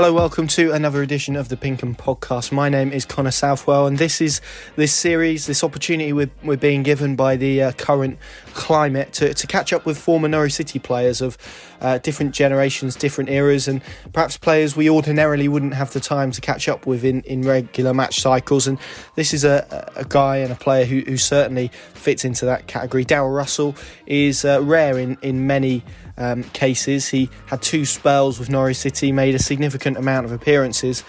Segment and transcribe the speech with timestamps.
[0.00, 2.52] Hello, welcome to another edition of the Pink Un Podcast.
[2.52, 4.40] My name is Connor Southwell, and this is
[4.74, 8.18] this series, this opportunity we're, we're being given by the uh, current
[8.54, 11.36] climate to, to catch up with former Norwich City players of
[11.82, 13.82] uh, different generations, different eras, and
[14.14, 17.92] perhaps players we ordinarily wouldn't have the time to catch up with in, in regular
[17.92, 18.66] match cycles.
[18.66, 18.78] And
[19.16, 23.04] this is a, a guy and a player who, who certainly fits into that category.
[23.04, 23.76] Darel Russell
[24.06, 25.84] is uh, rare in, in many
[26.20, 27.08] um, cases.
[27.08, 31.02] He had two spells with Norwich City, made a significant amount of appearances.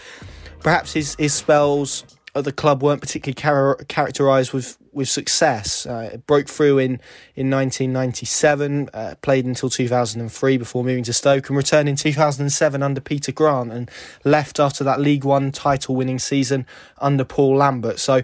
[0.61, 5.85] Perhaps his, his spells at the club weren't particularly char- characterised with, with success.
[5.85, 6.93] Uh, it broke through in,
[7.35, 13.01] in 1997, uh, played until 2003 before moving to Stoke, and returned in 2007 under
[13.01, 13.91] Peter Grant, and
[14.23, 16.65] left after that League One title winning season
[16.99, 17.99] under Paul Lambert.
[17.99, 18.21] So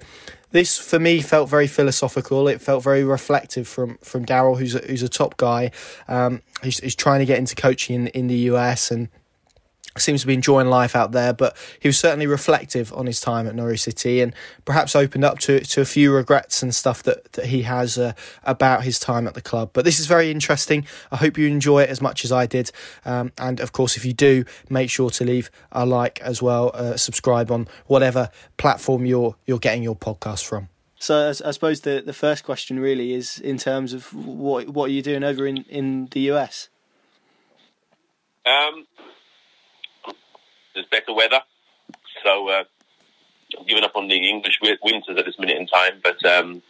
[0.51, 2.47] this for me felt very philosophical.
[2.47, 5.71] It felt very reflective from from Darel, who's a, who's a top guy.
[6.07, 6.41] Um,
[6.95, 9.09] trying to get into coaching in in the US and
[9.99, 13.47] seems to be enjoying life out there, but he was certainly reflective on his time
[13.47, 14.33] at Norwich City and
[14.65, 18.13] perhaps opened up to to a few regrets and stuff that, that he has uh,
[18.43, 19.71] about his time at the club.
[19.73, 20.85] But this is very interesting.
[21.11, 22.71] I hope you enjoy it as much as I did.
[23.05, 26.71] Um, and of course, if you do, make sure to leave a like as well,
[26.73, 30.69] uh, subscribe on whatever platform you're you're getting your podcast from.
[30.99, 34.93] So I suppose the the first question really is in terms of what what are
[34.93, 36.69] you doing over in, in the US?
[38.45, 38.87] Um,
[40.77, 41.41] there's better weather.
[42.23, 42.63] So uh,
[43.57, 45.99] I'm giving up on the English winters at this minute in time.
[46.03, 46.61] But um,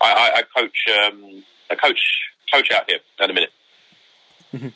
[0.00, 2.00] I, I, I, coach um, I coach
[2.52, 3.50] coach out here at a minute.
[4.54, 4.68] Mm-hmm.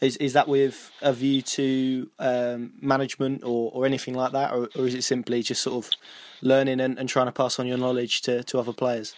[0.00, 4.68] Is is that with a view to um, management or, or anything like that, or,
[4.76, 5.92] or is it simply just sort of
[6.40, 9.14] learning and, and trying to pass on your knowledge to, to other players?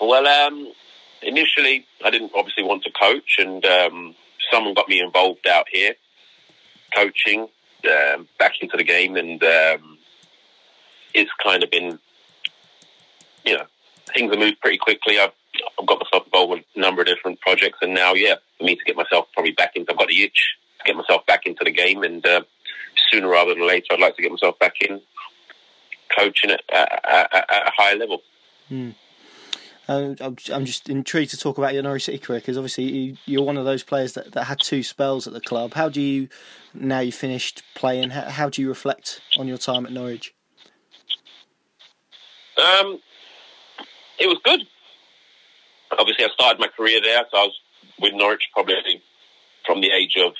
[0.00, 0.72] Well, um,
[1.20, 4.14] initially I didn't obviously want to coach, and um,
[4.50, 5.94] someone got me involved out here
[6.94, 7.48] coaching
[7.84, 9.98] um, back into the game, and um,
[11.14, 11.98] it's kind of been,
[13.44, 13.64] you know,
[14.14, 15.18] things have moved pretty quickly.
[15.18, 15.32] I've,
[15.78, 18.76] I've got myself involved with a number of different projects, and now, yeah, for me
[18.76, 21.64] to get myself probably back into, I've got the itch to get myself back into
[21.64, 22.42] the game, and uh,
[23.10, 25.00] sooner rather than later, I'd like to get myself back in
[26.16, 28.22] coaching at, at, at, at a higher level.
[28.70, 28.94] Mm.
[29.88, 33.44] Um, I'm just intrigued to talk about your Norwich City career because obviously you, are
[33.44, 35.72] one of those players that, that had two spells at the club.
[35.72, 36.28] How do you,
[36.74, 40.34] now you finished playing, how, how do you reflect on your time at Norwich?
[42.58, 43.00] Um,
[44.18, 44.60] it was good.
[45.98, 47.58] Obviously, I started my career there, so I was
[47.98, 49.02] with Norwich probably
[49.64, 50.34] from the age of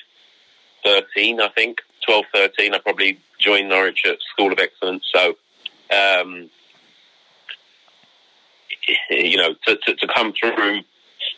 [0.83, 2.75] 13, I think, 12, 13.
[2.75, 5.09] I probably joined Norwich at School of Excellence.
[5.13, 5.35] So
[5.95, 6.51] um,
[9.09, 10.81] you know, to, to, to come through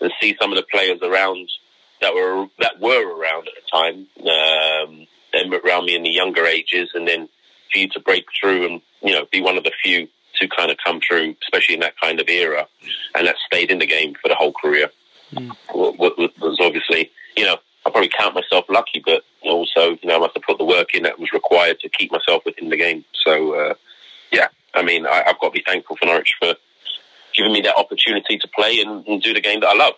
[0.01, 1.49] and see some of the players around
[2.01, 6.45] that were that were around at the time, um, and around me in the younger
[6.45, 7.29] ages, and then
[7.71, 10.71] for you to break through and you know be one of the few to kind
[10.71, 12.67] of come through, especially in that kind of era,
[13.15, 14.89] and that stayed in the game for the whole career,
[15.33, 15.55] mm.
[15.73, 20.35] was obviously you know I probably count myself lucky, but also you know I must
[20.35, 23.05] have put the work in that was required to keep myself within the game.
[23.13, 23.73] So uh,
[24.31, 26.55] yeah, I mean I, I've got to be thankful for Norwich for
[27.33, 29.93] given me that opportunity to play and, and do the game that I love.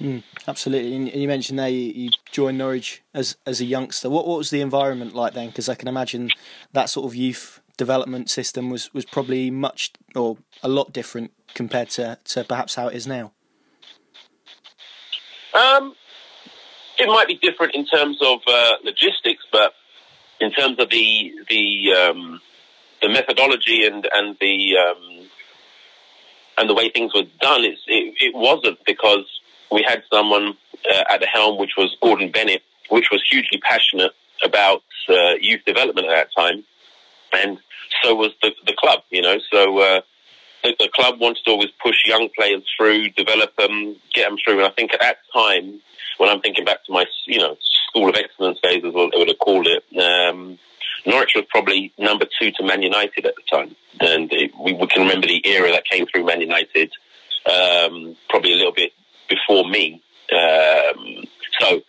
[0.00, 4.10] Mm, absolutely, and you mentioned there you, you, joined Norwich as as a youngster.
[4.10, 5.48] What what was the environment like then?
[5.48, 6.30] Because I can imagine
[6.72, 11.90] that sort of youth development system was, was probably much or a lot different compared
[11.90, 13.32] to, to perhaps how it is now.
[15.54, 15.94] Um,
[16.98, 19.72] it might be different in terms of uh, logistics, but
[20.40, 22.40] in terms of the the um,
[23.00, 25.13] the methodology and and the um,
[26.56, 29.24] and the way things were done, it, it wasn't because
[29.70, 30.56] we had someone
[30.90, 34.12] uh, at the helm, which was Gordon Bennett, which was hugely passionate
[34.44, 36.64] about uh, youth development at that time,
[37.32, 37.58] and
[38.02, 39.00] so was the the club.
[39.10, 40.00] You know, so uh,
[40.62, 44.58] the, the, club wanted to always push young players through, develop them, get them through.
[44.58, 45.80] And I think at that time,
[46.18, 47.56] when I'm thinking back to my you know
[47.88, 49.84] school of excellence days, as they would have called it.
[49.98, 50.58] Um,
[51.06, 54.86] Norwich was probably number two to Man United at the time, and it, we, we,
[54.86, 56.92] can remember the era that came through Man United,
[57.46, 58.92] um, probably a little bit
[59.28, 60.02] before me.
[60.32, 61.24] Um,
[61.60, 61.82] so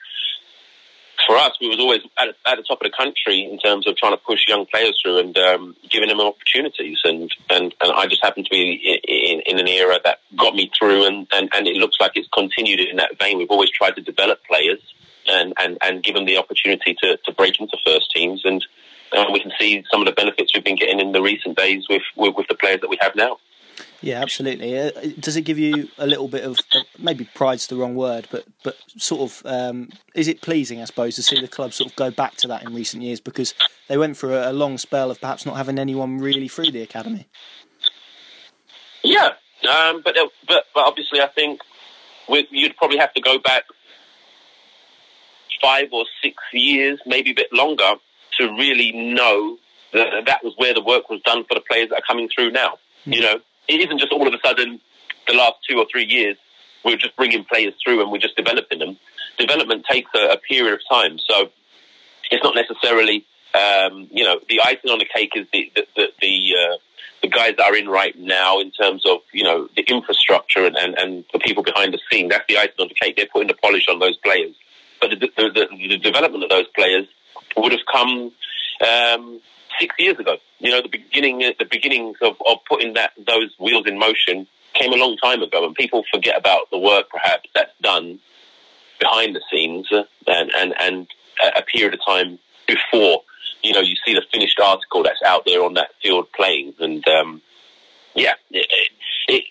[1.26, 3.98] for us, we was always at, at, the top of the country in terms of
[3.98, 6.98] trying to push young players through and um, giving them opportunities.
[7.04, 10.72] And, and, and I just happened to be in, in, an era that got me
[10.78, 13.38] through, and, and, and it looks like it's continued in that vein.
[13.38, 14.82] We've always tried to develop players
[15.28, 18.42] and, and, and give them the opportunity to, to break into first teams.
[18.46, 18.64] And
[19.12, 21.86] and we can see some of the benefits we've been getting in the recent days
[21.90, 23.38] with, with, with the players that we have now.
[24.02, 24.78] Yeah, absolutely.
[24.78, 28.28] Uh, does it give you a little bit of uh, maybe pride's the wrong word,
[28.30, 31.90] but but sort of um, is it pleasing, I suppose, to see the club sort
[31.90, 33.54] of go back to that in recent years because
[33.88, 36.81] they went through a, a long spell of perhaps not having anyone really through the
[36.81, 37.28] academy.
[39.04, 39.30] Yeah,
[39.69, 40.16] um, but,
[40.48, 41.62] but but obviously, I think
[42.30, 43.63] you'd probably have to go back
[45.62, 47.94] five or six years, maybe a bit longer,
[48.40, 49.58] to really know
[49.94, 52.52] that that was where the work was done for the players that are coming through
[52.52, 52.78] now.
[53.06, 53.16] Mm.
[53.16, 54.80] You know, it isn't just all of a sudden
[55.28, 56.38] the last two or three years
[56.84, 58.98] we're just bringing players through and we're just developing them.
[59.40, 61.50] Development takes a, a period of time, so
[62.32, 66.08] it's not necessarily um, you know the icing on the cake is the the the,
[66.22, 66.78] the, uh,
[67.22, 70.78] the guys that are in right now in terms of you know the infrastructure and,
[70.78, 72.30] and, and the people behind the scene.
[72.30, 73.18] That's the icing on the cake.
[73.18, 74.56] They're putting the polish on those players,
[75.02, 77.08] but the, the, the, the development of those players
[77.57, 78.31] would have come
[78.86, 79.42] um,
[79.80, 80.38] six years ago.
[80.60, 84.94] You know, the beginning, the beginnings of, of putting that those wheels in motion came
[84.94, 88.19] a long time ago, and people forget about the work perhaps that's done
[89.00, 91.07] behind the scenes and and and
[91.56, 93.22] a period of time before
[93.62, 97.08] you know you see the finished article that's out there on that field playing, and
[97.08, 97.42] um,
[98.13, 98.68] yeah, it,
[99.28, 99.44] it,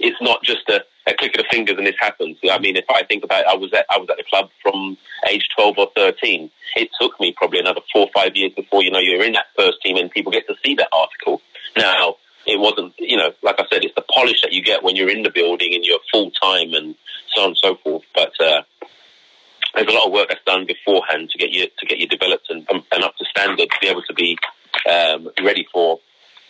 [0.00, 2.38] it's not just a a click of the fingers and this happens.
[2.50, 4.50] I mean, if I think about it, I was at I was at the club
[4.62, 4.96] from
[5.28, 6.50] age twelve or thirteen.
[6.76, 9.46] It took me probably another four or five years before you know you're in that
[9.56, 11.42] first team and people get to see that article.
[11.76, 12.16] Now,
[12.46, 15.10] it wasn't you know like I said, it's the polish that you get when you're
[15.10, 16.94] in the building and you're full time and
[17.34, 18.04] so on and so forth.
[18.14, 18.62] But uh,
[19.74, 22.46] there's a lot of work that's done beforehand to get you to get you developed
[22.48, 24.38] and, and up to standard to be able to be
[24.90, 26.00] um, ready for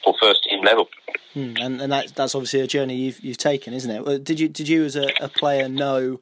[0.04, 0.88] for first team level.
[1.32, 4.24] Hmm, and and that, that's obviously a journey you've you've taken, isn't it?
[4.24, 6.20] Did you did you as a, a, player know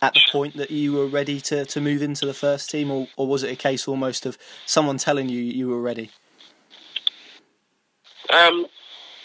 [0.00, 3.08] at the point that you were ready to, to move into the first team, or,
[3.16, 6.10] or was it a case almost of someone telling you you were ready?
[8.30, 8.66] Um,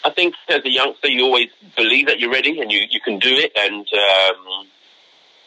[0.04, 3.18] I think as a youngster, you always believe that you're ready and you, you can
[3.18, 4.66] do it, and um,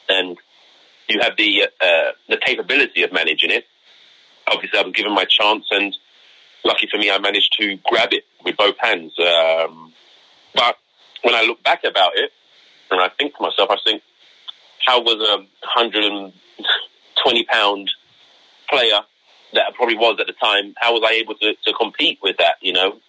[0.09, 0.37] and
[1.07, 3.65] you have the uh, the capability of managing it.
[4.47, 5.95] Obviously, I was given my chance, and
[6.65, 9.13] lucky for me, I managed to grab it with both hands.
[9.19, 9.93] Um,
[10.55, 10.77] but
[11.23, 12.31] when I look back about it,
[12.91, 14.03] and I think to myself, I think,
[14.85, 17.91] how was a 120 pound
[18.69, 19.01] player
[19.53, 22.37] that I probably was at the time, how was I able to, to compete with
[22.37, 22.99] that, you know?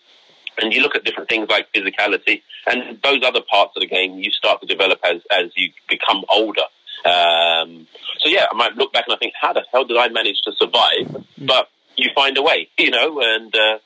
[0.58, 4.18] And you look at different things like physicality and those other parts of the game
[4.18, 6.62] you start to develop as, as you become older.
[7.04, 7.86] Um,
[8.18, 10.40] so yeah, I might look back and I think, how the hell did I manage
[10.42, 11.24] to survive?
[11.38, 13.78] But you find a way, you know, and uh,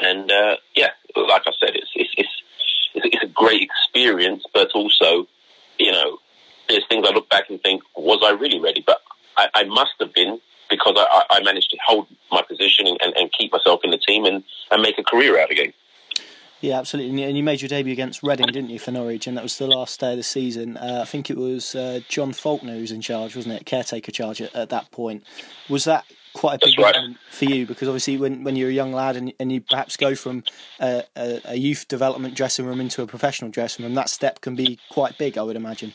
[0.00, 2.42] and uh, yeah, like I said, it's, it's it's
[2.94, 5.26] it's a great experience, but also,
[5.78, 6.18] you know,
[6.68, 8.82] there's things I look back and think, was I really ready?
[8.84, 9.00] But
[9.36, 13.32] I, I must have been because I, I, managed to hold my position and, and,
[13.32, 15.74] keep myself in the team and, and make a career out of it.
[16.60, 17.24] Yeah, absolutely.
[17.24, 19.26] And you made your debut against Reading, didn't you, for Norwich?
[19.26, 20.76] And that was the last day of the season.
[20.76, 23.66] Uh, I think it was uh, John Faulkner who was in charge, wasn't it?
[23.66, 25.24] Caretaker charge at, at that point.
[25.68, 26.04] Was that
[26.34, 26.96] quite a big right.
[27.30, 30.14] for you because obviously when, when you're a young lad and, and you perhaps go
[30.14, 30.44] from
[30.80, 34.54] a, a, a, youth development dressing room into a professional dressing room, that step can
[34.54, 35.92] be quite big, I would imagine.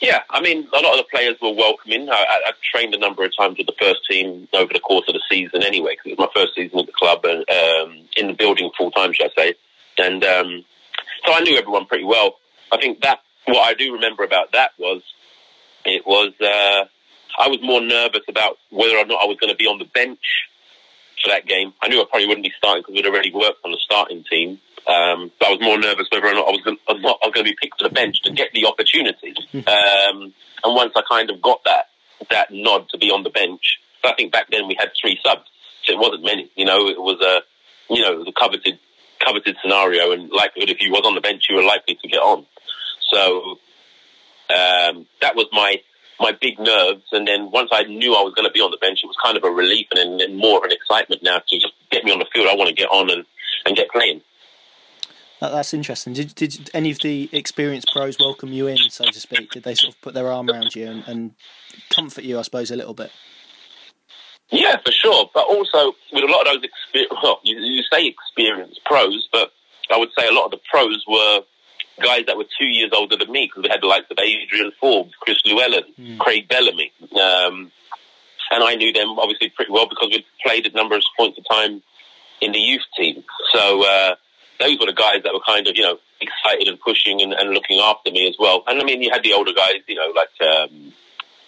[0.00, 2.08] Yeah, I mean, a lot of the players were welcoming.
[2.08, 5.14] I, I, trained a number of times with the first team over the course of
[5.14, 8.28] the season anyway, because it was my first season at the club and um, in
[8.28, 9.54] the building full time, should I say.
[9.98, 10.64] And um,
[11.26, 12.36] so I knew everyone pretty well.
[12.70, 15.02] I think that what I do remember about that was
[15.84, 16.84] it was uh,
[17.38, 19.84] I was more nervous about whether or not I was going to be on the
[19.84, 20.20] bench
[21.22, 21.72] for that game.
[21.80, 24.58] I knew I probably wouldn't be starting because we'd already worked on the starting team.
[24.86, 27.46] Um, but I was more nervous whether or not I was going, I was going
[27.46, 29.34] to be picked to the bench to get the opportunity.
[29.52, 29.68] Hmm.
[29.68, 31.86] Um, and once I kind of got that
[32.30, 35.48] that nod to be on the bench, I think back then we had three subs,
[35.84, 36.50] so it wasn't many.
[36.56, 37.42] You know, it was a
[37.92, 38.78] you know it was a coveted
[39.20, 42.20] coveted scenario, and likelihood if you was on the bench, you were likely to get
[42.20, 42.46] on.
[43.10, 43.58] So
[44.50, 45.76] um, that was my
[46.20, 47.04] my big nerves.
[47.12, 49.16] And then once I knew I was going to be on the bench, it was
[49.22, 52.12] kind of a relief and then more of an excitement now to just get me
[52.12, 52.48] on the field.
[52.48, 53.24] I want to get on and,
[53.66, 54.22] and get playing.
[55.40, 56.14] That, that's interesting.
[56.14, 59.50] Did, did any of the experienced pros welcome you in, so to speak?
[59.52, 61.34] Did they sort of put their arm around you and, and
[61.90, 63.12] comfort you, I suppose, a little bit?
[64.50, 65.30] Yeah, for sure.
[65.32, 69.52] But also with a lot of those experience, well, you, you say experienced pros, but
[69.90, 71.42] I would say a lot of the pros were
[72.00, 74.72] guys that were two years older than me because we had the likes of Adrian
[74.80, 76.18] Forbes, Chris Llewellyn, mm.
[76.18, 76.92] Craig Bellamy.
[77.12, 77.70] Um,
[78.50, 81.44] and I knew them obviously pretty well because we'd played a number of points of
[81.50, 81.82] time
[82.40, 83.24] in the youth team.
[83.52, 84.14] So uh,
[84.60, 87.50] those were the guys that were kind of, you know, excited and pushing and, and,
[87.50, 88.64] looking after me as well.
[88.66, 90.92] And I mean, you had the older guys, you know, like um,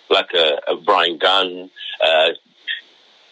[0.08, 1.70] like uh, Bryan Gunn,
[2.04, 2.30] uh,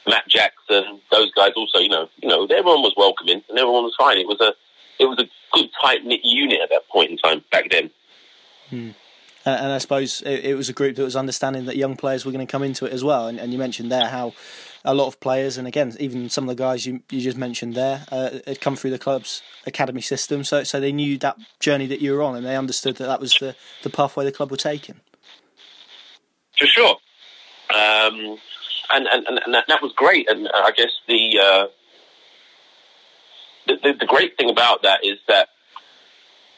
[0.09, 1.01] Matt Jackson.
[1.11, 4.19] Those guys also, you know, you know, everyone was welcoming and everyone was fine.
[4.19, 4.55] It was a
[4.99, 7.91] it was a good tight knit unit at that point in time back then.
[8.71, 8.91] Hmm.
[9.45, 12.47] And I suppose it, was a group that was understanding that young players were going
[12.47, 13.29] to come into it as well.
[13.29, 14.35] And, and, you mentioned there how
[14.85, 17.75] a lot of players, and again, even some of the guys you, you just mentioned
[17.75, 20.45] there, uh, had come through the club's academy system.
[20.45, 23.21] So, so they knew that journey that you were on, and they understood that that
[23.21, 24.97] was the, the pathway the club were taking.
[26.59, 26.97] For sure.
[27.71, 28.39] Um,
[28.91, 30.29] and, and, and that, that was great.
[30.29, 31.67] And I guess the, uh,
[33.69, 35.49] the, the, the great thing about that is that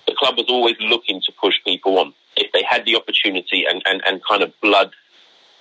[0.06, 2.14] the club was always looking to push people on.
[2.36, 4.92] If they had the opportunity and, and, and kind of blood,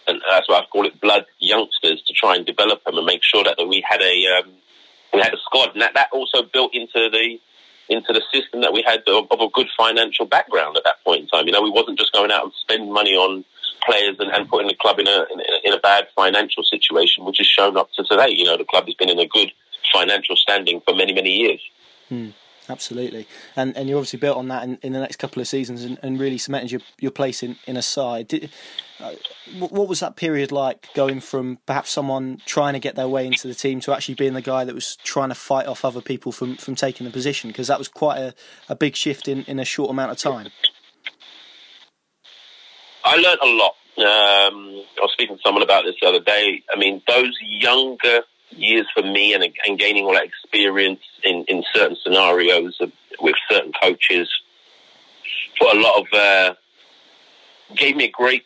[0.07, 3.23] and that's why I call it blood youngsters to try and develop them and make
[3.23, 4.53] sure that that we had a um,
[5.13, 7.39] we had a squad, and that, that also built into the
[7.89, 11.21] into the system that we had of, of, a good financial background at that point
[11.21, 11.47] in time.
[11.47, 13.43] You know, we wasn't just going out and spending money on
[13.83, 17.25] players and, and putting the club in a, in a, in a bad financial situation,
[17.25, 18.29] which has shown up to today.
[18.29, 19.51] You know, the club has been in a good
[19.93, 21.62] financial standing for many many years.
[22.09, 22.29] Hmm
[22.69, 23.27] absolutely.
[23.55, 25.98] And and you obviously built on that in, in the next couple of seasons and,
[26.01, 28.27] and really cemented your, your place in, in a side.
[28.27, 28.51] Did,
[29.00, 29.13] uh,
[29.59, 33.48] what was that period like going from perhaps someone trying to get their way into
[33.48, 36.31] the team to actually being the guy that was trying to fight off other people
[36.31, 37.50] from, from taking the position?
[37.50, 38.33] Because that was quite a,
[38.67, 40.50] a big shift in, in a short amount of time.
[43.05, 43.75] I learned a lot.
[43.98, 46.62] Um, I was speaking to someone about this the other day.
[46.74, 51.63] I mean, those younger years for me and, and gaining all that experience in, in
[51.73, 52.77] certain scenarios
[53.21, 54.29] with certain coaches
[55.59, 56.53] put a lot of uh,
[57.75, 58.45] gave me a great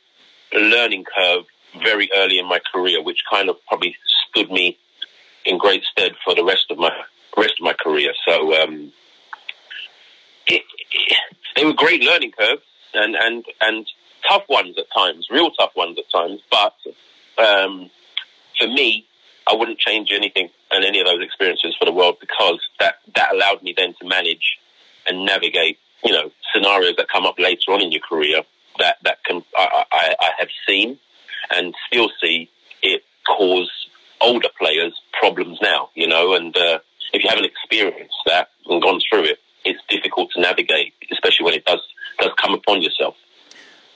[0.54, 1.46] learning curve
[1.82, 3.96] very early in my career, which kind of probably
[4.30, 4.78] stood me
[5.46, 6.92] in great stead for the rest of my
[7.38, 8.12] rest of my career.
[8.28, 8.92] So um,
[10.48, 11.18] it, it,
[11.56, 12.62] they were great learning curves
[12.94, 13.86] and and and
[14.28, 16.42] tough ones at times, real tough ones at times.
[16.50, 17.90] But um,
[18.60, 19.06] for me,
[19.48, 23.34] I wouldn't change anything and any of those experiences for the world because that that
[23.34, 24.58] allowed me then to manage
[25.06, 28.44] and navigate, you know, scenarios that come up later on in your career
[28.80, 30.98] that that can I, I, I have seen
[31.52, 32.50] and still see
[32.82, 33.70] it cause
[34.22, 36.80] older players problems now, you know, and uh,
[37.12, 41.54] if you haven't experienced that and gone through it, it's difficult to navigate, especially when
[41.54, 41.82] it does
[42.20, 43.16] does come upon yourself.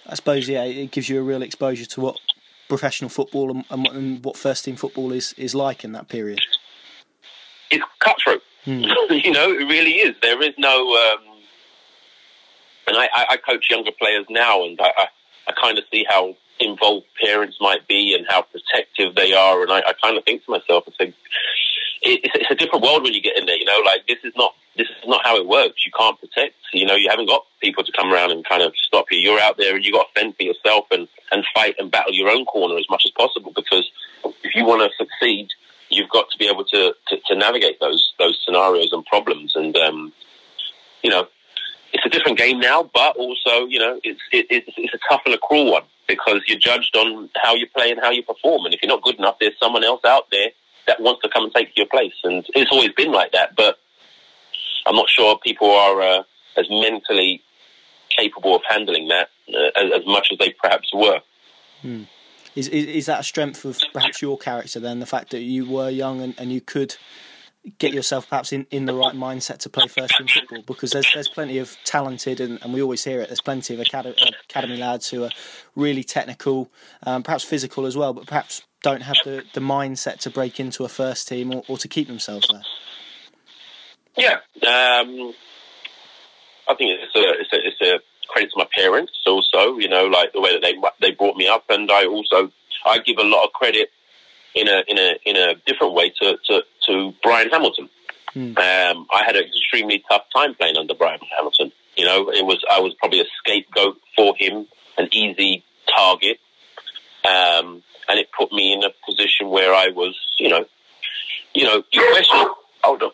[0.06, 2.20] I suppose, yeah, it gives you a real exposure to what
[2.68, 6.40] professional football and, and, and what first team football is, is like in that period?
[7.72, 8.42] It's cutthroat.
[8.64, 8.82] Hmm.
[9.10, 10.16] you know, it really is.
[10.22, 10.94] There is no.
[10.94, 11.38] Um,
[12.88, 15.08] and I, I, coach younger players now, and I, I,
[15.48, 19.62] I kind of see how involved parents might be and how protective they are.
[19.62, 21.16] And I, I kind of think to myself, I think
[22.08, 23.58] it's, it's a different world when you get in there.
[23.58, 25.86] You know, like this is not this is not how it works.
[25.86, 26.56] You can't protect.
[26.74, 29.20] You know, you haven't got people to come around and kind of stop you.
[29.20, 32.14] You're out there and you got to fend for yourself and and fight and battle
[32.14, 33.52] your own corner as much as possible.
[33.56, 33.90] Because
[34.44, 35.50] if you want to succeed,
[35.90, 39.54] you've got to be able to, to, to navigate those those scenarios and problems.
[39.56, 40.14] And um,
[41.04, 41.28] you know,
[41.94, 45.22] it's a different game now, but also you know, it's it, it's it's a tough
[45.26, 48.66] and a cruel one because you're judged on how you play and how you perform.
[48.66, 50.50] And if you're not good enough, there's someone else out there
[50.88, 52.14] that wants to come and take your place.
[52.24, 53.78] And it's always been like that, but
[54.86, 56.24] I'm not sure people are uh,
[56.58, 57.44] as mentally
[58.10, 61.22] capable of handling that uh, as, as, much as they perhaps were.
[61.82, 62.04] Hmm.
[62.56, 65.00] Is, is, is that a strength of perhaps your character then?
[65.00, 66.96] The fact that you were young and, and you could
[67.80, 71.12] get yourself perhaps in, in the right mindset to play first team football because there's
[71.14, 74.16] there's plenty of talented and, and we always hear it there's plenty of academy,
[74.50, 75.30] academy lads who are
[75.76, 76.70] really technical
[77.04, 80.84] um, perhaps physical as well but perhaps don't have the, the mindset to break into
[80.84, 82.64] a first team or, or to keep themselves there.
[84.18, 84.36] Yeah
[84.68, 85.34] um,
[86.68, 90.06] I think it's a, it's a, it's a credit to my parents also you know
[90.06, 92.52] like the way that they they brought me up and I also
[92.86, 93.90] I give a lot of credit
[94.58, 97.90] in a in a in a different way to to, to Bryan Hamilton.
[98.36, 98.58] Mm.
[98.58, 101.72] Um, I had an extremely tough time playing under Bryan Hamilton.
[101.96, 104.68] You know, it was I was probably a scapegoat for him,
[104.98, 105.64] an easy
[105.96, 106.40] target,
[107.26, 110.66] um, and it put me in a position where I was, you know,
[111.56, 112.48] you know, you question,
[112.84, 113.12] hold on,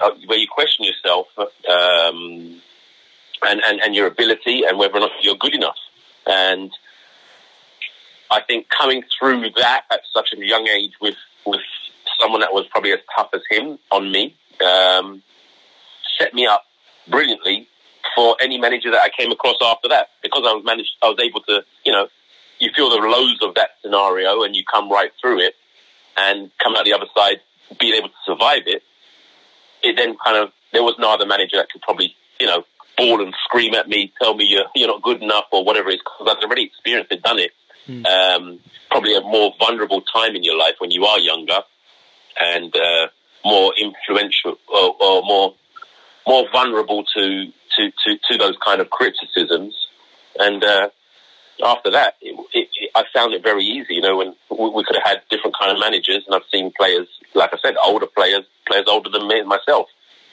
[0.00, 2.60] uh, where you question yourself um,
[3.42, 5.78] and, and and your ability and whether or not you're good enough,
[6.26, 6.70] and
[8.30, 11.60] I think coming through that at such a young age with with
[12.20, 15.22] someone that was probably as tough as him on me um,
[16.18, 16.64] set me up
[17.08, 17.68] brilliantly
[18.14, 20.08] for any manager that I came across after that.
[20.22, 22.08] Because I was managed I was able to you know
[22.58, 25.54] you feel the lows of that scenario and you come right through it
[26.16, 27.40] and come out the other side
[27.80, 28.82] being able to survive it
[29.82, 32.64] it then kind of there was no other manager that could probably you know
[32.96, 35.94] bawl and scream at me tell me you're, you're not good enough or whatever it
[35.94, 37.50] is because I'd already experienced it done it.
[37.88, 38.06] Mm.
[38.06, 41.60] Um, probably a more vulnerable time in your life when you are younger
[42.38, 43.06] and uh,
[43.44, 45.54] more influential or, or, more
[46.26, 49.74] more vulnerable to to, to, to those kind of criticisms.
[50.38, 50.88] And uh,
[51.64, 53.94] after that, it, it, it, I found it very easy.
[53.94, 56.72] You know, when we, we, could have had different kind of managers, and I've seen
[56.76, 59.88] players, like I said, older players, players older than me myself,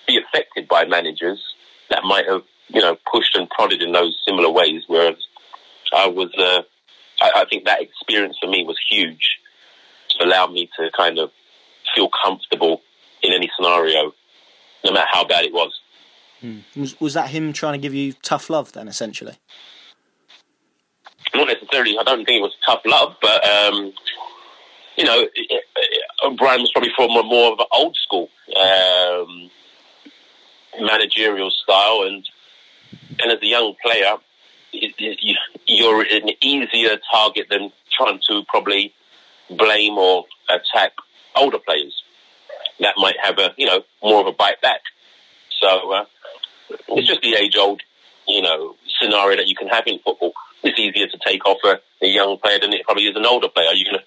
[0.08, 1.42] be affected by managers
[1.90, 4.84] that might have, you know, pushed and prodded in those similar ways.
[4.88, 5.18] Whereas
[5.94, 6.62] I was, uh,
[7.22, 9.38] I, I think that experience for me was huge
[10.10, 11.32] to allow me to kind of
[11.96, 12.82] feel comfortable
[13.22, 14.14] in any scenario,
[14.84, 15.80] no matter how bad it was.
[16.40, 16.60] Hmm.
[16.76, 19.38] Was, was that him trying to give you tough love then, essentially?
[21.34, 21.98] Not necessarily.
[21.98, 23.94] I don't think it was tough love, but um,
[24.98, 25.28] you know,
[26.38, 29.50] Brian was probably from a more of an old school um,
[30.80, 32.28] managerial style, and
[33.20, 34.16] and as a young player,
[35.68, 38.94] you're an easier target than trying to probably
[39.50, 40.92] blame or attack
[41.36, 42.04] older players
[42.80, 44.82] that might have a you know more of a bite back.
[45.62, 46.06] So uh,
[46.90, 47.82] it's just the age old
[48.28, 50.34] you know scenario that you can have in football.
[50.64, 53.48] It's easier to take off a, a young player than it probably is an older
[53.48, 53.68] player.
[53.68, 54.00] Are you can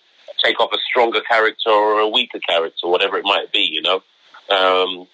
[0.43, 3.61] take off a stronger character or a weaker character, whatever it might be.
[3.61, 4.03] You know.
[4.51, 5.07] Um,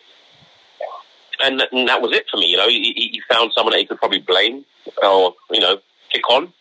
[1.43, 2.47] and, that was it for me.
[2.47, 4.64] You know, he, he found someone that he could probably blame
[5.02, 5.79] or you know
[6.11, 6.52] kick on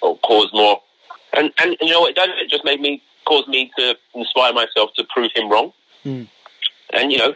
[0.00, 0.80] or cause more.
[1.32, 2.06] And and you know?
[2.06, 2.16] It
[2.50, 5.72] just made me caused me to inspire myself to prove him wrong.
[6.04, 6.28] Mm.
[6.92, 7.34] And you know,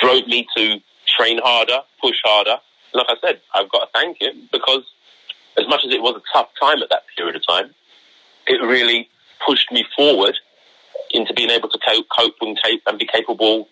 [0.00, 0.80] drove me to
[1.18, 2.56] train harder, push harder.
[2.94, 4.84] Like I said, I've got to thank him because
[5.58, 7.74] as much as it was a tough time at that period of time,
[8.46, 9.08] it really
[9.46, 10.36] pushed me forward
[11.10, 13.68] into being able to cope, cope and, and be capable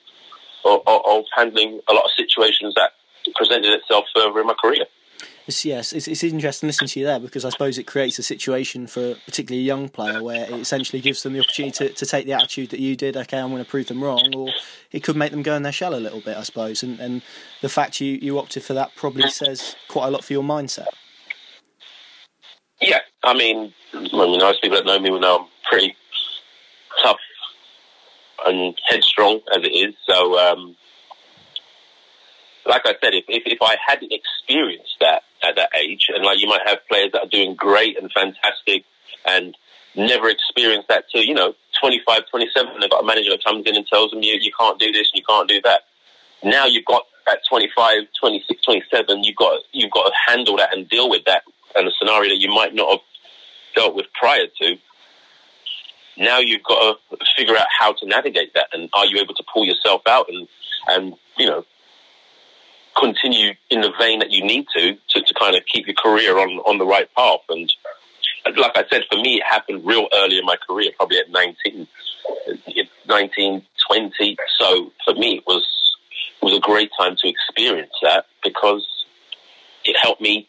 [0.64, 2.92] of, of, handling a lot of situations that
[3.34, 4.84] presented itself further in my career.
[5.50, 8.22] It's, yes, it's, it's interesting listening to you there because I suppose it creates a
[8.22, 12.06] situation for particularly a young player where it essentially gives them the opportunity to, to
[12.06, 13.16] take the attitude that you did.
[13.16, 14.50] Okay, I'm going to prove them wrong, or
[14.92, 16.84] it could make them go in their shell a little bit, I suppose.
[16.84, 17.22] And, and
[17.62, 20.86] the fact you, you opted for that probably says quite a lot for your mindset.
[22.80, 25.96] Yeah, I mean, I mean, most people that know me will know I'm pretty
[27.02, 27.18] tough
[28.46, 29.96] and headstrong as it is.
[30.08, 30.76] So, um,
[32.66, 36.38] like I said, if, if, if I hadn't experienced that at that age, and like
[36.38, 38.84] you might have players that are doing great and fantastic
[39.26, 39.56] and
[39.96, 43.76] never experienced that till, you know, 25, 27, they've got a manager that comes in
[43.76, 45.82] and tells them you, you can't do this and you can't do that.
[46.42, 50.88] Now you've got at 25, 26, 27, you've got, you've got to handle that and
[50.88, 51.42] deal with that
[51.76, 53.00] and a scenario that you might not have
[53.74, 54.76] dealt with prior to.
[56.16, 59.44] Now you've got to figure out how to navigate that and are you able to
[59.52, 60.48] pull yourself out and,
[60.88, 61.64] and, you know,
[62.98, 66.38] continue in the vein that you need to, to, to kind of keep your career
[66.38, 67.40] on, on the right path.
[67.48, 67.72] And
[68.56, 71.86] like I said, for me, it happened real early in my career, probably at 19,
[73.06, 74.36] 19, 20.
[74.58, 75.66] So for me, it was,
[76.40, 78.86] it was a great time to experience that because
[79.84, 80.48] it helped me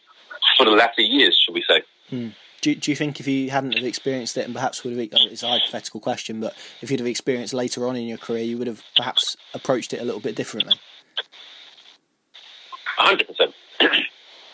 [0.56, 1.82] for the latter years, should we say.
[2.10, 2.28] Hmm.
[2.60, 5.42] Do, do you think if you hadn't have experienced it and perhaps would have, it's
[5.42, 8.68] a hypothetical question, but if you'd have experienced later on in your career, you would
[8.68, 10.74] have perhaps approached it a little bit differently?
[13.02, 13.54] Hundred percent.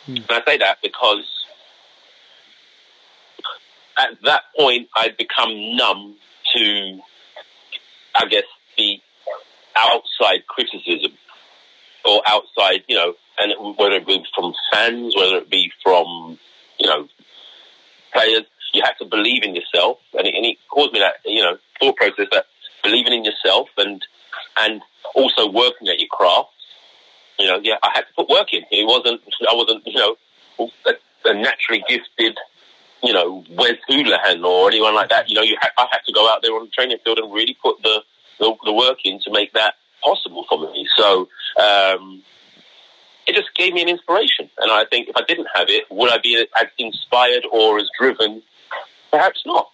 [0.07, 0.17] Hmm.
[0.17, 1.25] And I say that because
[3.99, 6.17] at that point I'd become numb
[6.55, 6.99] to,
[8.15, 8.45] I guess,
[8.77, 9.01] the
[9.77, 11.13] outside criticism
[12.05, 16.39] or outside, you know, and whether it be from fans, whether it be from,
[16.79, 17.09] you know,
[18.13, 21.43] players, you have to believe in yourself, and it, and it caused me that, you
[21.43, 22.47] know, thought process that
[22.83, 24.05] believing in yourself and
[24.59, 24.83] and
[25.15, 26.51] also working at your craft
[27.39, 28.63] you know, yeah, I had to put work in.
[28.71, 30.17] It wasn't, I wasn't, you know,
[30.87, 30.93] a,
[31.25, 32.37] a naturally gifted,
[33.03, 35.29] you know, Wes Hoolahan or anyone like that.
[35.29, 37.33] You know, you ha- I had to go out there on the training field and
[37.33, 38.03] really put the,
[38.39, 40.87] the, the work in to make that possible for me.
[40.97, 41.29] So,
[41.61, 42.23] um,
[43.27, 44.49] it just gave me an inspiration.
[44.59, 47.89] And I think if I didn't have it, would I be as inspired or as
[47.99, 48.43] driven?
[49.11, 49.69] Perhaps not.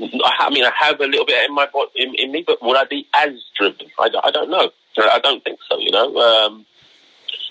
[0.00, 2.84] I mean, I have a little bit in my in, in me, but would I
[2.84, 3.88] be as driven?
[3.98, 4.70] I, I don't know.
[4.96, 5.78] I don't think so.
[5.78, 6.64] You know, um,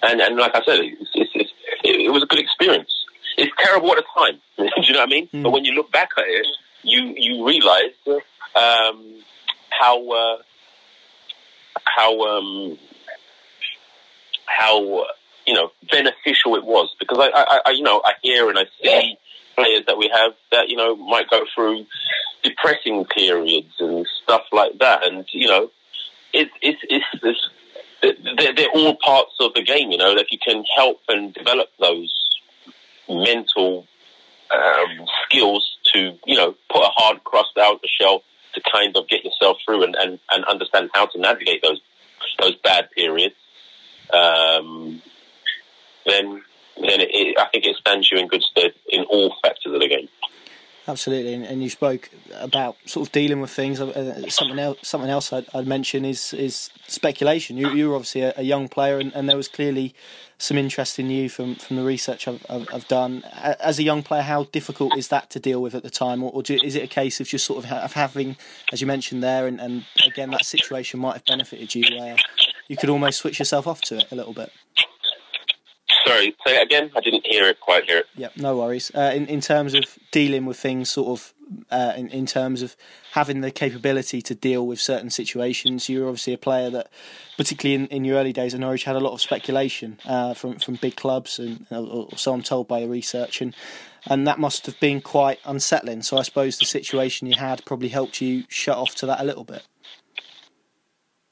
[0.04, 1.52] and and like I said, it's, it's, it's,
[1.84, 2.92] it, it was a good experience.
[3.38, 4.39] It's terrible at the time.
[4.58, 5.28] Do you know what I mean?
[5.34, 5.44] Mm.
[5.44, 6.48] But when you look back at it,
[6.84, 7.96] you you realise
[8.56, 9.24] um,
[9.70, 10.38] how uh,
[11.86, 12.78] how um,
[14.46, 15.06] how
[15.46, 18.65] you know beneficial it was because I, I, I you know I hear and I
[18.82, 19.15] see
[19.56, 21.86] players that we have that you know might go through
[22.44, 25.72] depressing periods and stuff like that, and you know
[26.34, 27.50] it's it's it's, it's
[28.02, 31.70] they're, they're all parts of the game, you know, If you can help and develop
[31.80, 32.14] those
[33.10, 33.86] mental
[34.52, 39.08] um, skills to, you know, put a hard crust out the shell to kind of
[39.08, 41.82] get yourself through and, and, and understand how to navigate those
[42.40, 43.36] those bad periods.
[44.12, 45.02] Um,
[46.06, 46.42] then
[46.78, 49.80] then it, it, I think it stands you in good stead in all factors of
[49.80, 50.10] the game.
[50.89, 53.80] Absolutely, and, and, you spoke about sort of dealing with things.
[53.80, 57.58] Uh, something else, something else I'd, I'd, mention is is speculation.
[57.58, 59.93] You you were obviously a, a young player, and, and, there was clearly
[60.39, 63.23] some interest in you from, from the research I've, I've, done.
[63.34, 66.32] As a young player, how difficult is that to deal with at the time, or,
[66.32, 68.36] or do, is it a case of just sort of, of having,
[68.71, 72.15] as you mentioned there, and, and again that situation might have benefited you, where
[72.67, 74.52] you could almost switch yourself off to it a little bit.
[76.10, 76.89] Sorry, say it again.
[76.95, 77.86] I didn't hear it quite.
[77.86, 78.08] Hear it.
[78.15, 78.91] Yeah, no worries.
[78.95, 81.34] Uh, in in terms of dealing with things, sort of,
[81.69, 82.76] uh, in in terms of
[83.12, 86.89] having the capability to deal with certain situations, you're obviously a player that,
[87.38, 90.58] particularly in, in your early days at Norwich, had a lot of speculation uh, from
[90.58, 93.56] from big clubs, and or so I'm told by the research, and
[94.08, 96.02] and that must have been quite unsettling.
[96.02, 99.24] So I suppose the situation you had probably helped you shut off to that a
[99.24, 99.62] little bit.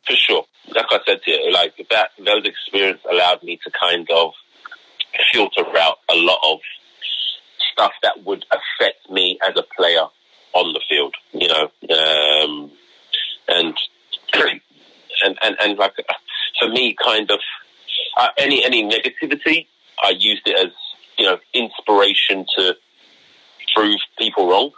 [0.06, 4.08] For sure, like I said to you, like that those experiences allowed me to kind
[4.12, 4.34] of
[5.34, 6.60] filter out a lot of
[7.72, 10.06] stuff that would affect me as a player
[10.54, 11.64] on the field, you know,
[11.96, 12.72] um,
[13.48, 13.78] and,
[15.24, 15.94] and, and, and like,
[16.60, 17.40] for me, kind of,
[18.18, 19.68] uh, any, any negativity,
[20.04, 20.74] I used it as,
[21.18, 22.76] you know, inspiration to
[23.76, 24.72] prove people wrong.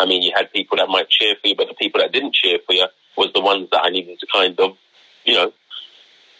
[0.00, 2.34] I mean, you had people that might cheer for you, but the people that didn't
[2.34, 4.76] cheer for you was the ones that I needed to kind of,
[5.24, 5.52] you know,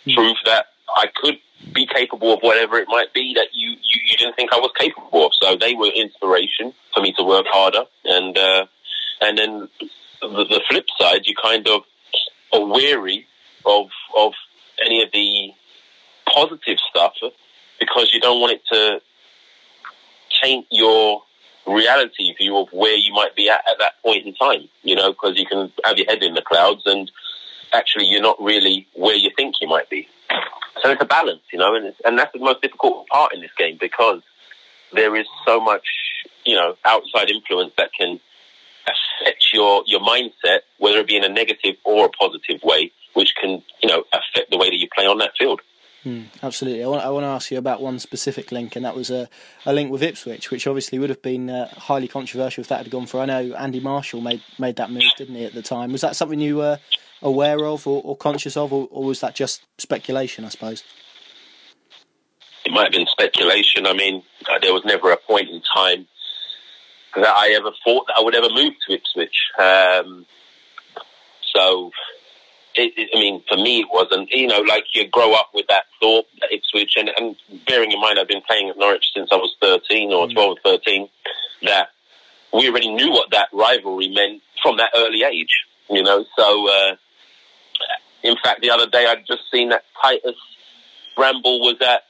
[0.07, 0.15] mm.
[0.15, 1.38] prove that I could
[1.72, 4.72] be capable of whatever it might be that you, you, you, didn't think I was
[4.77, 5.33] capable of.
[5.40, 7.85] So they were inspiration for me to work harder.
[8.05, 8.66] And uh,
[9.20, 9.68] and then
[10.20, 11.83] the, the, flip side, you kind of
[12.53, 13.27] are weary
[13.64, 14.33] of of
[14.85, 15.51] any of the
[16.33, 17.14] positive stuff
[17.79, 19.01] because you don't want it to
[20.42, 21.22] taint your
[21.66, 24.68] reality view of where you might be at at that point in time.
[24.83, 27.11] You know, because you can have your head in the clouds and
[27.72, 30.09] actually you're not really where you think you might be.
[30.83, 33.53] So it's a balance, you know, and and that's the most difficult part in this
[33.57, 34.23] game because
[34.92, 35.87] there is so much,
[36.45, 38.21] you know, outside influence that can
[38.87, 43.35] affect your your mindset, whether it be in a negative or a positive way, which
[43.40, 45.61] can, you know, affect the way that you play on that field.
[46.05, 46.83] Mm, absolutely.
[46.83, 49.29] I want, I want to ask you about one specific link, and that was a,
[49.64, 52.90] a link with Ipswich, which obviously would have been uh, highly controversial if that had
[52.90, 53.21] gone for.
[53.21, 55.92] I know Andy Marshall made made that move, didn't he, at the time?
[55.92, 56.81] Was that something you were
[57.23, 60.45] aware of or, or conscious of, or, or was that just speculation?
[60.45, 60.83] I suppose
[62.65, 63.87] it might have been speculation.
[63.87, 66.07] I mean, uh, there was never a point in time
[67.17, 69.37] that I ever thought that I would ever move to Ipswich.
[69.59, 70.27] Um,
[71.55, 71.91] so
[72.75, 74.31] it, it, I mean, for me, it wasn't.
[74.31, 78.01] You know, like you grow up with that thought at Ipswich, and, and bearing in
[78.01, 80.35] mind I've been playing at Norwich since I was 13 or mm.
[80.35, 81.09] 12 or 13,
[81.65, 81.89] that
[82.53, 85.65] we already knew what that rivalry meant from that early age.
[85.91, 86.97] You know, so uh,
[88.23, 90.37] in fact, the other day I'd just seen that Titus
[91.17, 92.03] Bramble was at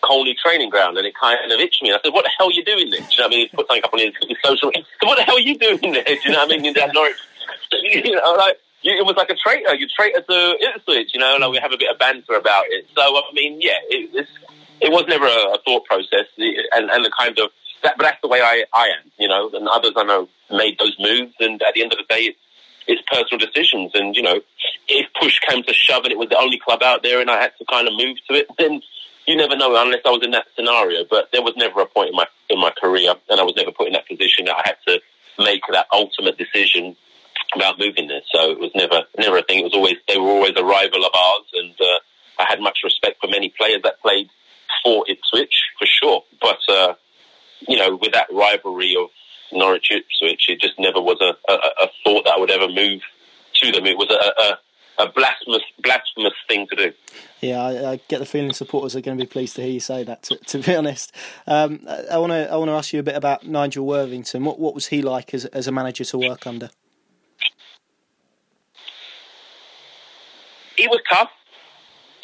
[0.00, 1.92] Colney training ground, and it kind of itched me.
[1.92, 3.48] I said, "What the hell are you doing there?" Do you know what I mean?
[3.50, 4.70] Put something up on his, social.
[4.72, 6.04] So what the hell are you doing there?
[6.04, 6.66] Do you know what I mean?
[6.66, 7.16] In that Norwich,
[7.72, 9.74] you know, like it was like a traitor.
[9.74, 12.86] You traitor to Ipswich, you know, like we have a bit of banter about it.
[12.94, 14.26] So I mean, yeah, it,
[14.80, 17.50] it was never a, a thought process, and, and the kind of
[17.82, 19.50] that, but that's the way I, I am, you know.
[19.52, 22.38] And others I know made those moves, and at the end of the day, it's,
[22.86, 23.92] it's personal decisions.
[23.94, 24.40] And you know,
[24.88, 27.40] if push came to shove, and it was the only club out there, and I
[27.40, 28.80] had to kind of move to it, then
[29.26, 31.04] you never know unless I was in that scenario.
[31.08, 33.72] But there was never a point in my in my career, and I was never
[33.72, 35.00] put in that position that I had to
[35.38, 36.96] make that ultimate decision
[37.54, 38.22] about moving there.
[38.32, 39.60] So it was never never a thing.
[39.60, 41.98] It was always they were always a rival of ours, and uh,
[42.38, 44.30] I had much respect for many players that played
[44.82, 46.24] for Ipswich for sure.
[46.40, 46.94] But uh,
[47.60, 49.10] you know, with that rivalry of
[49.52, 53.02] Norwich Ipswich, it just never was a, a, a thought that I would ever move
[53.54, 53.86] to them.
[53.86, 54.58] It was a, a
[54.98, 56.92] a blasphemous, blasphemous thing to do.
[57.40, 59.80] Yeah, I, I, get the feeling supporters are going to be pleased to hear you
[59.80, 60.24] say that.
[60.24, 61.14] To, to be honest,
[61.46, 64.44] um, I want to I want to ask you a bit about Nigel Worthington.
[64.44, 66.70] What what was he like as as a manager to work under?
[70.78, 71.30] he was tough,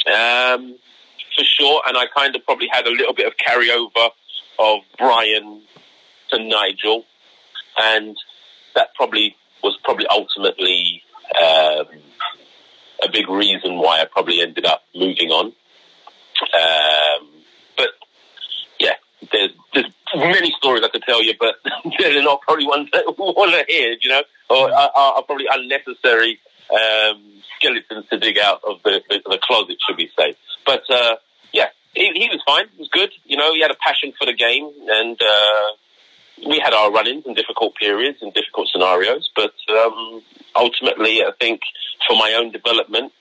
[0.06, 0.76] um,
[1.36, 1.82] for sure.
[1.86, 4.10] And I kind of probably had a little bit of carryover
[4.58, 5.62] of Bryan
[6.30, 7.04] to Nigel,
[7.76, 8.16] and
[8.74, 11.02] that probably was probably ultimately
[11.42, 11.86] um,
[13.04, 15.46] a big reason why I probably ended up moving on.
[15.46, 17.28] Um,
[17.76, 17.88] but
[18.78, 18.94] yeah,
[19.32, 21.56] there's there's many stories I could tell you, but
[21.98, 26.40] they're not probably ones that want to hear, you know, or are, are probably unnecessary
[26.72, 30.34] um, skeletons to dig out of the, the, the closet, should we say.
[30.66, 31.16] But uh,
[31.52, 32.66] yeah, he, he, was fine.
[32.72, 33.10] He was good.
[33.24, 35.68] You know, he had a passion for the game, and uh,
[36.46, 39.30] we had our run-ins and difficult periods and difficult scenarios.
[39.34, 40.22] But um,
[40.56, 41.60] ultimately, I think
[42.06, 43.12] for my own development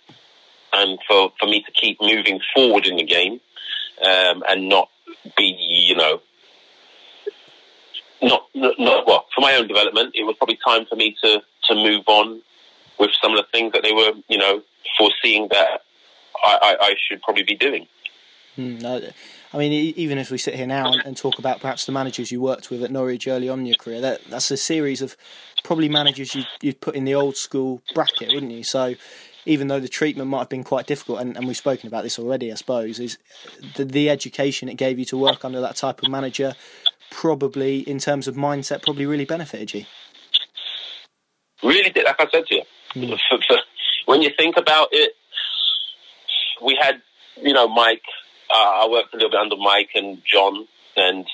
[0.74, 3.40] and for, for me to keep moving forward in the game
[4.04, 4.90] um, and not
[5.38, 6.22] be, you know,
[8.22, 10.16] not, not well for my own development.
[10.16, 12.42] It was probably time for me to to move on
[13.00, 14.62] with some of the things that they were, you know,
[14.98, 15.82] foreseeing that
[16.44, 17.88] I, I, I should probably be doing.
[18.58, 19.00] Mm, no,
[19.54, 22.42] I mean, even if we sit here now and, talk about perhaps the managers you
[22.42, 25.16] worked with at Norwich early on in your career, that, that's a series of
[25.64, 28.64] probably managers you, you'd put in the old school bracket, wouldn't you?
[28.64, 28.96] So
[29.46, 32.18] even though the treatment might have been quite difficult, and, and we've spoken about this
[32.18, 33.20] already, I suppose, is
[33.76, 36.56] the, the education it gave you to work under that type of manager
[37.12, 39.86] probably, in terms of mindset, probably really benefited you.
[41.62, 42.64] Really did, like I said to you.
[42.96, 43.18] Mm.
[44.06, 45.14] when you think about it,
[46.64, 47.02] we had,
[47.42, 48.04] you know, Mike.
[48.54, 51.26] Uh, I worked a little bit under Mike and John, and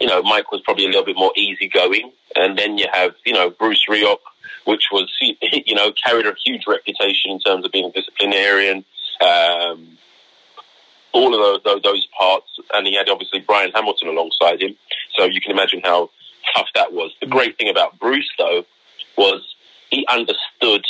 [0.00, 2.12] you know, Mike was probably a little bit more easygoing.
[2.34, 4.18] And then you have, you know, Bruce Rioch,
[4.64, 8.84] which was, you know, carried a huge reputation in terms of being a disciplinarian.
[9.20, 9.96] Um,
[11.12, 14.76] all of those, those, those parts, and he had obviously Bryan Hamilton alongside him.
[15.16, 16.10] So you can imagine how
[16.54, 17.14] tough that was.
[17.20, 18.64] The great thing about Bruce, though,
[19.16, 19.54] was
[19.88, 20.84] he understood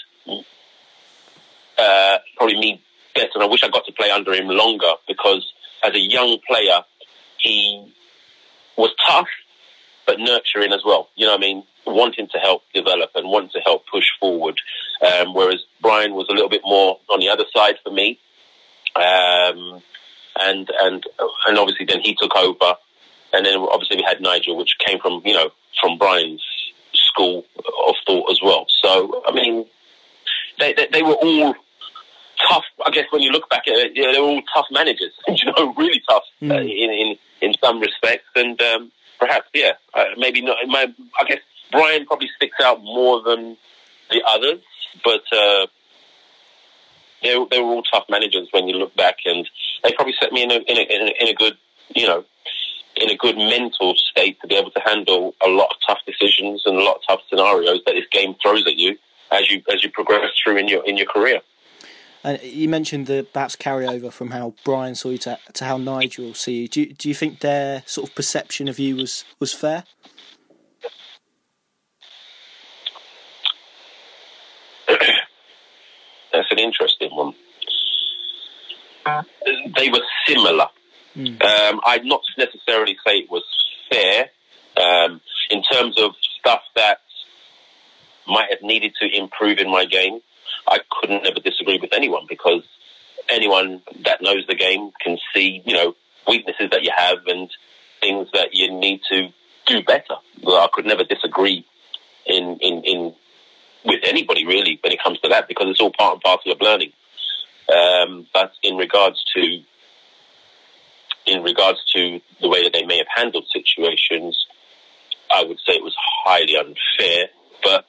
[1.78, 2.82] uh, probably me
[3.14, 6.38] better, and I wish I got to play under him longer because as a young
[6.46, 6.80] player,
[7.38, 7.94] he
[8.76, 9.28] was tough
[10.06, 11.08] but nurturing as well.
[11.16, 11.64] You know what I mean?
[11.84, 14.58] Wanting to help develop and wanting to help push forward.
[15.02, 18.18] Um, whereas Bryan was a little bit more on the other side for me.
[18.94, 19.82] Um,
[20.38, 21.04] and and
[21.46, 22.74] and obviously then he took over,
[23.32, 26.44] and then obviously we had Nigel, which came from you know from Bryan's
[26.94, 27.44] school
[27.88, 28.66] of thought as well.
[28.68, 29.66] So I mean,
[30.58, 31.54] they they, they were all
[32.49, 32.64] tough.
[32.85, 35.12] I guess when you look back at it, yeah, they're all tough managers.
[35.29, 36.51] you know, really tough mm.
[36.51, 40.59] uh, in in in some respects, and um, perhaps yeah, uh, maybe not.
[40.66, 43.57] My, I guess Bryan probably sticks out more than
[44.11, 44.61] the others,
[45.05, 45.22] but.
[45.33, 45.66] Uh,
[47.22, 49.49] they, they were all tough managers when you look back, and
[49.83, 51.57] they probably set me in a, in a, in a, in a good,
[51.94, 52.25] you know,
[52.96, 56.62] in a good mental state to be able to handle a lot of tough decisions
[56.66, 58.96] and a lot of tough scenarios that this game throws at you
[59.31, 61.40] as you as you progress through in your in your career.
[62.24, 66.35] And you mentioned the perhaps carryover from how Bryan saw you to, to how Nigel
[66.35, 66.68] see you.
[66.68, 69.85] Do you, do you think their sort of perception of you was was fair?
[76.33, 77.35] That's an interesting one.
[79.76, 80.66] They were similar.
[81.16, 81.42] Mm.
[81.42, 83.44] Um, I'd not necessarily say it was
[83.90, 84.31] fair
[84.76, 86.98] um, in terms of stuff that
[88.26, 90.20] might have needed to improve in my game.
[90.66, 92.62] I couldn't ever disagree with anyone because
[93.29, 95.94] anyone that knows the game can see, you know,
[96.26, 97.50] weaknesses that you have and
[98.00, 99.29] things that you need to
[99.66, 100.16] do better.
[100.42, 101.64] Well, I could never disagree
[102.26, 103.14] in, in, in
[103.85, 106.61] with anybody really when it comes to that because it's all part and parcel of
[106.61, 106.92] learning.
[107.72, 109.61] Um, but in regards to
[111.26, 114.46] in regards to the way that they may have handled situations,
[115.31, 117.26] I would say it was highly unfair,
[117.64, 117.85] but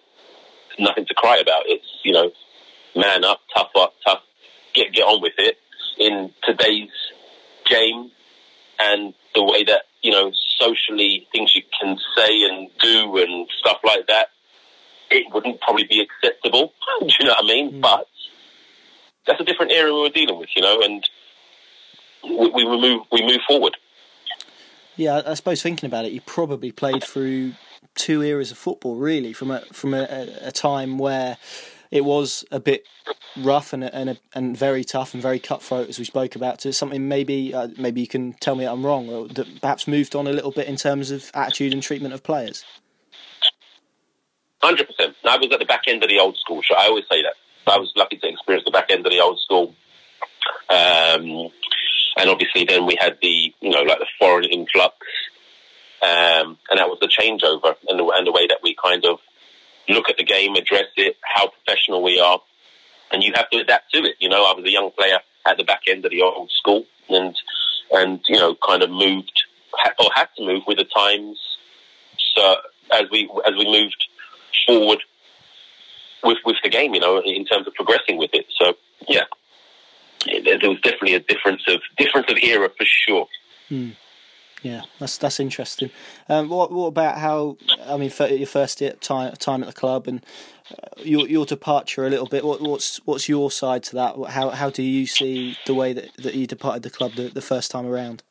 [0.80, 1.63] nothing to cry about.
[1.68, 2.32] It's you know,
[2.98, 4.22] man up, tough up, tough,
[4.74, 5.58] get get on with it.
[5.98, 6.90] In today's
[7.66, 8.12] game
[8.80, 13.78] and the way that you know socially things you can say and do and stuff
[13.84, 14.28] like that,
[15.10, 16.74] it wouldn't probably be acceptable.
[17.00, 17.74] do you know what I mean?
[17.74, 17.82] Mm.
[17.82, 18.08] But
[19.26, 21.10] that's a different area we were dealing with, you know, and
[22.24, 23.78] we, we move we move forward.
[24.96, 27.54] Yeah, I suppose thinking about it, you probably played through
[27.94, 31.38] two eras of football, really, from a from a, a time where
[31.91, 32.86] it was a bit
[33.38, 37.08] rough and and and very tough and very cutthroat, as we spoke about, to something
[37.08, 40.32] maybe uh, maybe you can tell me I'm wrong, or that perhaps moved on a
[40.32, 42.65] little bit in terms of attitude and treatment of players.
[44.62, 45.15] Hundred percent.
[45.23, 46.62] I was at the back end of the old school.
[46.67, 47.34] So I always say that.
[47.67, 49.76] I was lucky to experience the back end of the old school.
[50.69, 51.52] Um,
[52.17, 54.95] and obviously, then we had the you know like the foreign influx,
[56.02, 59.19] um, and that was the changeover and the, and the way that we kind of
[59.93, 62.39] look at the game, address it, how professional we are,
[63.12, 64.15] and you have to adapt to it.
[64.19, 66.86] You know, I was a young player at the back end of the old school,
[67.10, 67.36] and
[67.91, 69.43] and you know, kind of moved
[70.00, 71.39] or had to move with the times.
[72.36, 72.56] So
[72.91, 74.08] as we as we moved
[74.65, 75.00] forward
[76.23, 78.45] with with the game, you know, in terms of progressing with it.
[78.60, 78.73] So
[79.08, 79.26] yeah,
[80.26, 83.28] there was definitely a difference of difference of era for sure.
[83.69, 83.91] Hmm.
[84.63, 85.91] Yeah, that's that's interesting.
[86.28, 87.58] Um, what what about how?
[87.86, 90.26] I mean, your first time time at the club and
[90.72, 92.43] uh, your your departure a little bit.
[92.43, 94.15] What, what's what's your side to that?
[94.30, 97.41] How how do you see the way that, that you departed the club the, the
[97.41, 98.24] first time around?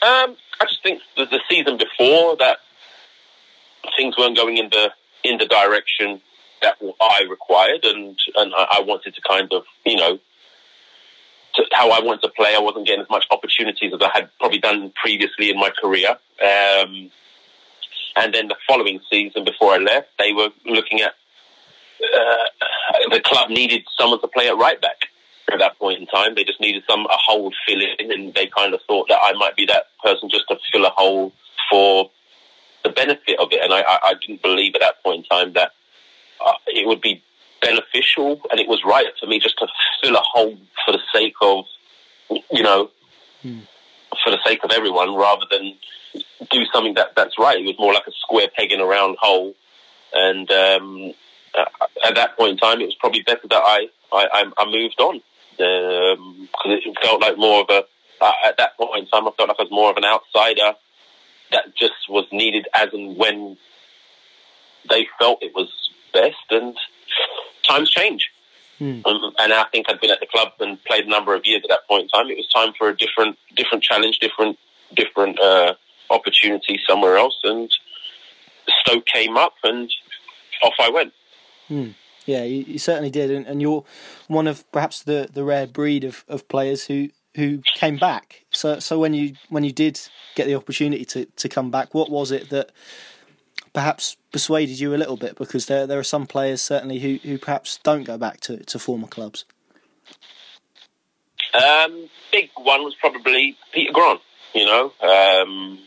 [0.00, 2.58] Um, I just think the, the season before that
[3.96, 4.90] things weren't going in the
[5.24, 6.20] in the direction
[6.62, 10.20] that I required, and and I wanted to kind of you know
[11.56, 12.54] to how I wanted to play.
[12.54, 16.10] I wasn't getting as much opportunities as I had probably done previously in my career.
[16.10, 17.10] Um,
[18.16, 21.14] and then the following season, before I left, they were looking at
[22.02, 22.44] uh,
[23.10, 24.96] the club needed someone to play at right back
[25.52, 26.34] at that point in time.
[26.34, 29.32] They just needed some a hole fill in, and they kind of thought that I
[29.32, 31.32] might be that person just to fill a hole
[31.70, 32.10] for
[32.82, 33.60] the benefit of it.
[33.62, 35.72] And I, I, I didn't believe at that point in time that
[36.44, 37.22] uh, it would be
[37.64, 39.66] beneficial, and it was right for me just to
[40.02, 41.64] fill a hole for the sake of,
[42.50, 42.90] you know,
[43.42, 43.60] hmm.
[44.22, 45.74] for the sake of everyone, rather than
[46.50, 47.58] do something that that's right.
[47.58, 49.54] It was more like a square peg in a round hole,
[50.12, 51.14] and um,
[52.04, 55.20] at that point in time, it was probably better that I I, I moved on
[55.56, 57.84] because um, it felt like more of a
[58.20, 60.76] uh, at that point in time, I felt like I was more of an outsider
[61.52, 63.56] that just was needed as and when
[64.88, 65.68] they felt it was
[66.12, 66.76] best, and
[67.64, 68.30] times change.
[68.78, 69.00] Hmm.
[69.04, 71.62] Um, and I think I'd been at the club and played a number of years
[71.64, 72.28] at that point in time.
[72.28, 74.58] It was time for a different, different challenge, different,
[74.94, 75.74] different uh,
[76.10, 77.38] opportunity somewhere else.
[77.44, 77.70] And
[78.80, 79.90] Stoke came up, and
[80.62, 81.12] off I went.
[81.68, 81.90] Hmm.
[82.26, 83.84] Yeah, you, you, certainly did, and, and, you're
[84.28, 88.44] one of perhaps the, the rare breed of, of players who, who came back.
[88.50, 90.00] So so when you when you did
[90.34, 92.72] get the opportunity to, to come back, what was it that
[93.74, 95.36] perhaps persuaded you a little bit?
[95.36, 98.78] Because there there are some players certainly who, who perhaps don't go back to, to
[98.78, 99.44] former clubs.
[101.52, 104.20] Um, big one was probably Peter Grant.
[104.54, 105.78] You know, um,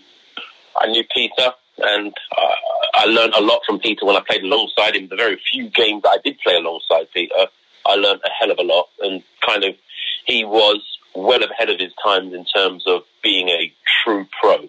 [0.76, 2.56] I knew Peter, and uh,
[2.94, 5.08] I learned a lot from Peter when I played alongside him.
[5.10, 7.48] The very few games I did play alongside Peter,
[7.86, 9.76] I learned a hell of a lot, and kind of
[10.26, 10.82] he was
[11.16, 13.74] well ahead of his times in terms of being a
[14.04, 14.68] true pro.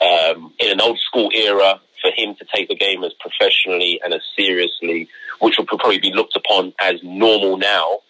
[0.00, 4.12] Um, in an old school era, for him to take the game as professionally and
[4.12, 5.08] as seriously,
[5.40, 8.00] which would probably be looked upon as normal now,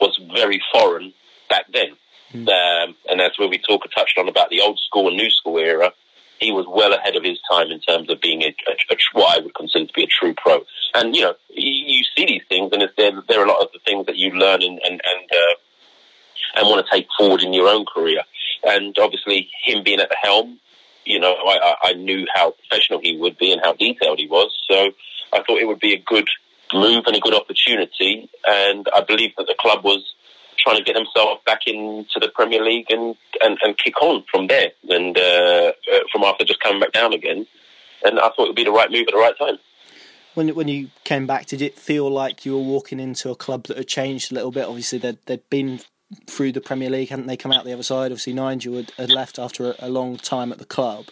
[0.00, 1.14] was very foreign
[1.48, 1.96] back then.
[2.34, 2.48] Mm.
[2.48, 5.58] Um, and that's where we talk touched on about the old school and new school
[5.58, 5.92] era.
[6.38, 9.38] He was well ahead of his time in terms of being a, a, a what
[9.38, 10.64] I would consider to be a true pro.
[10.94, 13.72] And you know, you, you see these things, and there, there are a lot of
[13.72, 15.54] the things that you learn and and and, uh,
[16.56, 18.22] and want to take forward in your own career.
[18.64, 20.60] And obviously, him being at the helm,
[21.04, 24.50] you know, I, I knew how professional he would be and how detailed he was.
[24.70, 24.90] So
[25.32, 26.28] I thought it would be a good
[26.72, 28.30] move and a good opportunity.
[28.46, 30.14] And I believe that the club was
[30.58, 34.46] trying to get themselves back into the Premier League and, and, and kick on from
[34.46, 37.46] there and uh, uh, from after just coming back down again.
[38.04, 39.58] And I thought it would be the right move at the right time.
[40.34, 43.64] When when you came back, did it feel like you were walking into a club
[43.64, 44.66] that had changed a little bit?
[44.66, 45.80] Obviously, they'd, they'd been
[46.26, 48.06] through the Premier League, hadn't they come out the other side?
[48.06, 51.06] Obviously, Nigel had, had left after a, a, long time at the club.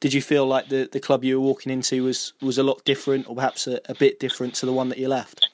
[0.00, 2.84] Did you feel like the, the club you were walking into was, was a lot
[2.84, 5.48] different, or perhaps a, a bit different to the one that you left?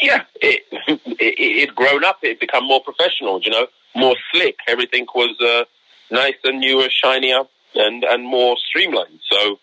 [0.00, 2.18] Yeah, it, it had grown up.
[2.22, 3.40] It had become more professional.
[3.42, 4.56] You know, more slick.
[4.66, 5.64] Everything was uh,
[6.10, 7.42] nice and newer, shinier,
[7.74, 9.20] and and more streamlined.
[9.30, 9.58] So,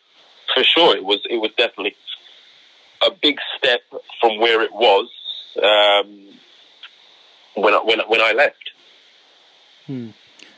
[0.53, 1.95] for sure, it was it was definitely
[3.03, 3.82] a big step
[4.21, 5.10] from where it was.
[5.58, 6.27] Um,
[7.58, 8.72] when I, when when I left.
[9.86, 10.10] Hmm.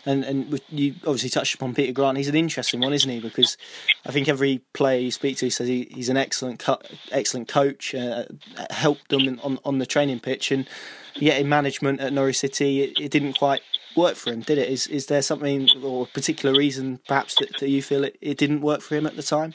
[0.05, 2.17] And and you obviously touched upon Peter Grant.
[2.17, 3.19] He's an interesting one, isn't he?
[3.19, 3.57] Because
[4.05, 6.81] I think every player you speak to says he, he's an excellent co-
[7.11, 7.93] excellent coach.
[7.93, 8.23] Uh,
[8.69, 10.67] helped them on on the training pitch, and
[11.15, 13.61] yet in management at Norwich City, it, it, didn't quite
[13.95, 14.69] work for him, did it?
[14.69, 18.37] Is is there something or a particular reason, perhaps, that, that you feel it, it
[18.37, 19.53] didn't work for him at the time?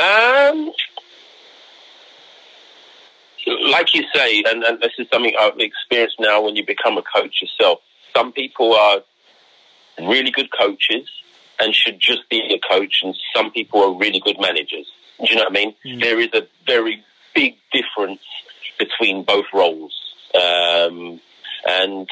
[0.00, 0.72] Um,
[3.46, 7.02] like you say, and, and this is something I've experienced now when you become a
[7.02, 7.80] coach yourself.
[8.14, 9.02] Some people are
[9.98, 11.08] really good coaches
[11.58, 14.86] and should just be a coach, and some people are really good managers.
[15.18, 15.74] Do you know what I mean?
[15.84, 16.00] Mm.
[16.00, 18.22] There is a very big difference
[18.78, 19.94] between both roles,
[20.34, 21.20] um,
[21.66, 22.08] and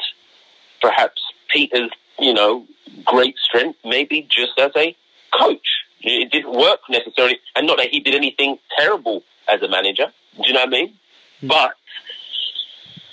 [0.81, 1.89] perhaps Peter's,
[2.19, 2.65] you know,
[3.03, 4.95] great strength maybe just as a
[5.37, 5.67] coach.
[6.01, 10.11] It didn't work necessarily, and not that he did anything terrible as a manager.
[10.35, 10.93] Do you know what I mean?
[11.43, 11.73] But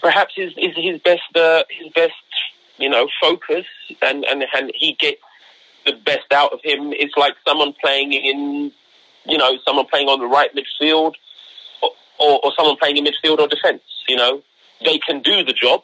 [0.01, 2.13] perhaps his his, his best uh, his best
[2.79, 3.67] you know focus
[4.03, 5.21] and, and and he gets
[5.85, 6.93] the best out of him.
[6.93, 8.73] It's like someone playing in
[9.25, 11.15] you know someone playing on the right midfield
[11.83, 13.83] or, or, or someone playing in midfield or defence.
[14.09, 14.43] You know
[14.85, 15.83] they can do the job.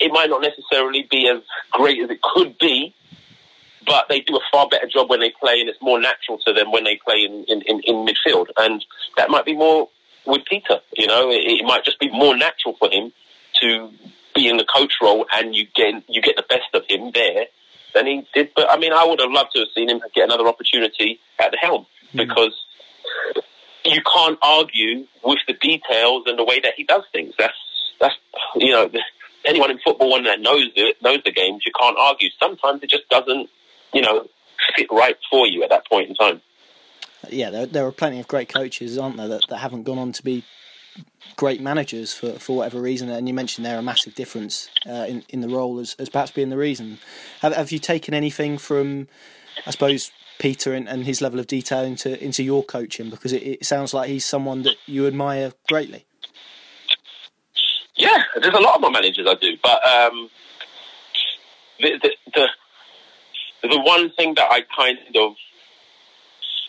[0.00, 2.94] It might not necessarily be as great as it could be,
[3.86, 6.52] but they do a far better job when they play, and it's more natural to
[6.52, 8.46] them when they play in, in, in, in midfield.
[8.56, 8.84] And
[9.16, 9.88] that might be more
[10.26, 10.80] with Peter.
[10.96, 13.12] You know, it, it, might just be more natural for him
[13.60, 13.90] to
[14.34, 17.46] be in the coach role, and you get you get the best of him there
[17.94, 18.50] than he did.
[18.54, 21.50] But I mean, I would have loved to have seen him get another opportunity at
[21.50, 22.26] the helm mm.
[22.26, 22.54] because
[23.84, 27.34] you can't argue with the details and the way that he does things.
[27.38, 27.54] That's
[28.00, 28.14] that's
[28.56, 28.90] you know
[29.44, 31.62] anyone in football one that knows it knows the games.
[31.66, 32.30] You can't argue.
[32.38, 33.50] Sometimes it just doesn't
[33.92, 34.26] you know
[34.76, 36.40] fit right for you at that point in time.
[37.30, 40.12] Yeah, there, there are plenty of great coaches, aren't there, that, that haven't gone on
[40.12, 40.44] to be
[41.36, 43.10] great managers for, for whatever reason.
[43.10, 46.30] And you mentioned there a massive difference uh, in in the role as, as perhaps
[46.30, 46.98] being the reason.
[47.40, 49.08] Have, have you taken anything from,
[49.66, 53.10] I suppose, Peter and, and his level of detail into into your coaching?
[53.10, 56.06] Because it, it sounds like he's someone that you admire greatly.
[57.96, 60.28] Yeah, there's a lot of my managers I do, but um,
[61.80, 62.48] the, the, the
[63.68, 65.34] the one thing that I kind of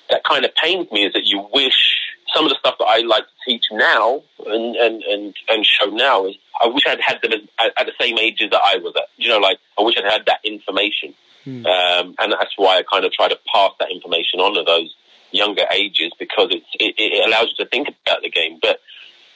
[0.10, 1.99] that kind of pains me is that you wish
[2.34, 5.86] some of the stuff that I like to teach now and and and, and show
[5.86, 8.93] now is I wish I'd had them at, at the same ages that I was
[8.95, 9.10] at.
[9.18, 11.14] You know, like I wish I'd had that information.
[11.45, 11.66] Mm.
[11.66, 14.95] Um, and that's why I kind of try to pass that information on to those
[15.32, 18.58] younger ages because it, it allows you to think about the game.
[18.62, 18.80] But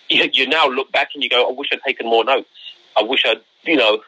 [0.09, 2.49] you, you now look back and you go, I wish I'd taken more notes.
[2.97, 3.99] I wish I'd, you know,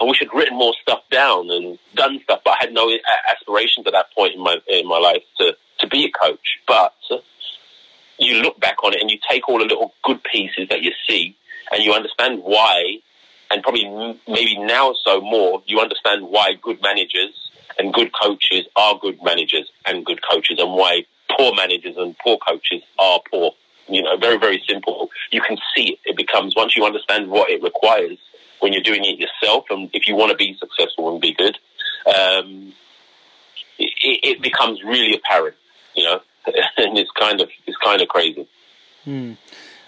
[0.00, 2.90] I wish I'd written more stuff down and done stuff, but I had no
[3.30, 6.58] aspirations at that point in my in my life to to be a coach.
[6.66, 6.94] But
[8.18, 10.92] you look back on it and you take all the little good pieces that you
[11.06, 11.36] see,
[11.70, 13.00] and you understand why
[13.52, 13.84] and probably
[14.26, 19.70] maybe now so more, you understand why good managers and good coaches are good managers
[19.84, 21.04] and good coaches, and why
[21.36, 23.52] poor managers and poor coaches are poor.
[23.88, 25.10] You know, very very simple.
[25.30, 25.98] You can see it.
[26.04, 28.18] It becomes once you understand what it requires
[28.60, 31.58] when you're doing it yourself, and if you want to be successful and be good,
[32.06, 32.72] um,
[33.78, 35.56] it, it, becomes really apparent.
[35.94, 36.20] You know,
[36.76, 38.48] and it's kind of it's kind of crazy.
[39.04, 39.32] Hmm.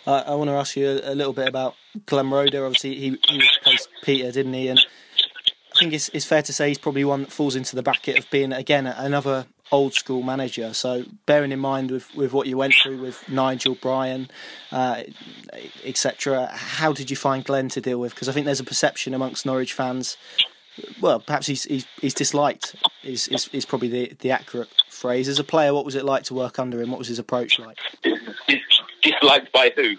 [0.06, 1.74] I, I want to ask you a, a, little bit about
[2.06, 2.64] Glenn Roeder.
[2.64, 4.68] Obviously, he, he replaced Peter, didn't he?
[4.68, 7.82] And I think it's, it's fair to say he's probably one that falls into the
[7.82, 10.72] bracket of being again another old school manager.
[10.74, 14.30] So bearing in mind with, with what you went through with Nigel, Bryan,
[14.70, 15.02] uh,
[15.84, 18.14] etc., how did you find Glenn to deal with?
[18.14, 20.16] Because I think there's a perception amongst Norwich fans.
[21.00, 22.74] Well, perhaps he's he's, he's disliked
[23.04, 24.68] is, is is probably the the accurate
[25.04, 25.28] phrase.
[25.28, 26.90] As a player, what was it like to work under him?
[26.90, 27.78] What was his approach like?
[29.02, 29.96] Disliked by who?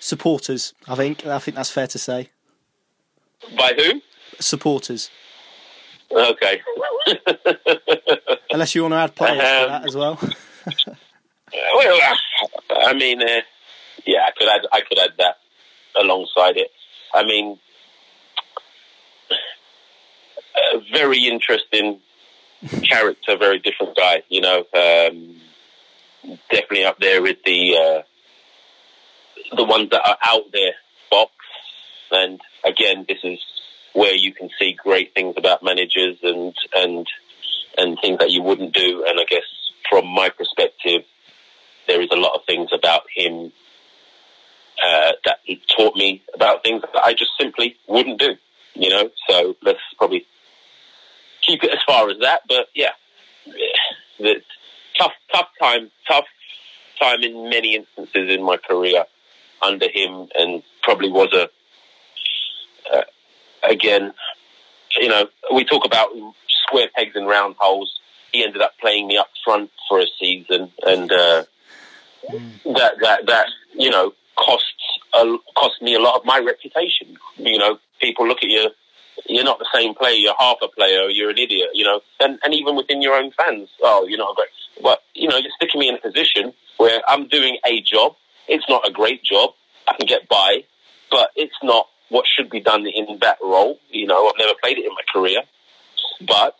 [0.00, 1.24] Supporters, I think.
[1.24, 2.30] I think that's fair to say.
[3.56, 4.02] By who?
[4.40, 5.08] Supporters.
[6.10, 6.60] Okay.
[8.50, 10.18] Unless you want to add players um, to that as well.
[11.76, 12.16] well,
[12.88, 13.42] I mean, uh,
[14.04, 14.66] yeah, I could add.
[14.72, 15.36] I could add that
[15.96, 16.72] alongside it.
[17.14, 17.56] I mean,
[20.74, 22.00] a very interesting
[22.82, 24.22] character, very different guy.
[24.28, 25.36] You know, um,
[26.50, 28.02] definitely up there with the uh,
[29.56, 30.72] the ones that are out there
[31.10, 31.32] box.
[32.10, 33.38] And again, this is
[33.92, 37.06] where you can see great things about managers and and
[37.78, 39.04] and things that you wouldn't do.
[39.06, 39.44] And I guess
[39.90, 41.02] from my perspective,
[41.86, 43.52] there is a lot of things about him
[44.82, 48.36] uh, that he taught me about things that I just simply wouldn't do.
[48.74, 50.26] You know, so let's probably
[51.46, 52.42] keep it as far as that.
[52.48, 52.92] But yeah,
[54.18, 54.42] the
[54.98, 56.26] tough, tough time, tough
[57.00, 59.04] time in many instances in my career
[59.62, 61.48] under him, and probably was a
[62.92, 63.02] uh,
[63.68, 64.12] again,
[64.98, 66.08] you know, we talk about
[66.66, 68.00] square pegs and round holes.
[68.32, 71.44] He ended up playing me up front for a season, and uh,
[72.30, 72.62] mm.
[72.64, 77.16] that that that you know costs uh, cost me a lot of my reputation.
[77.36, 78.70] You know, people look at you
[79.26, 80.14] you're not the same player.
[80.14, 81.08] You're half a player.
[81.08, 81.70] You're an idiot.
[81.74, 84.48] You know, and and even within your own fans, oh, you're not a great.
[84.82, 88.16] But you know, you're sticking me in a position where I'm doing a job.
[88.48, 89.50] It's not a great job.
[89.88, 90.64] I can get by,
[91.10, 93.78] but it's not what should be done in that role.
[93.90, 95.42] You know, I've never played it in my career,
[96.20, 96.54] but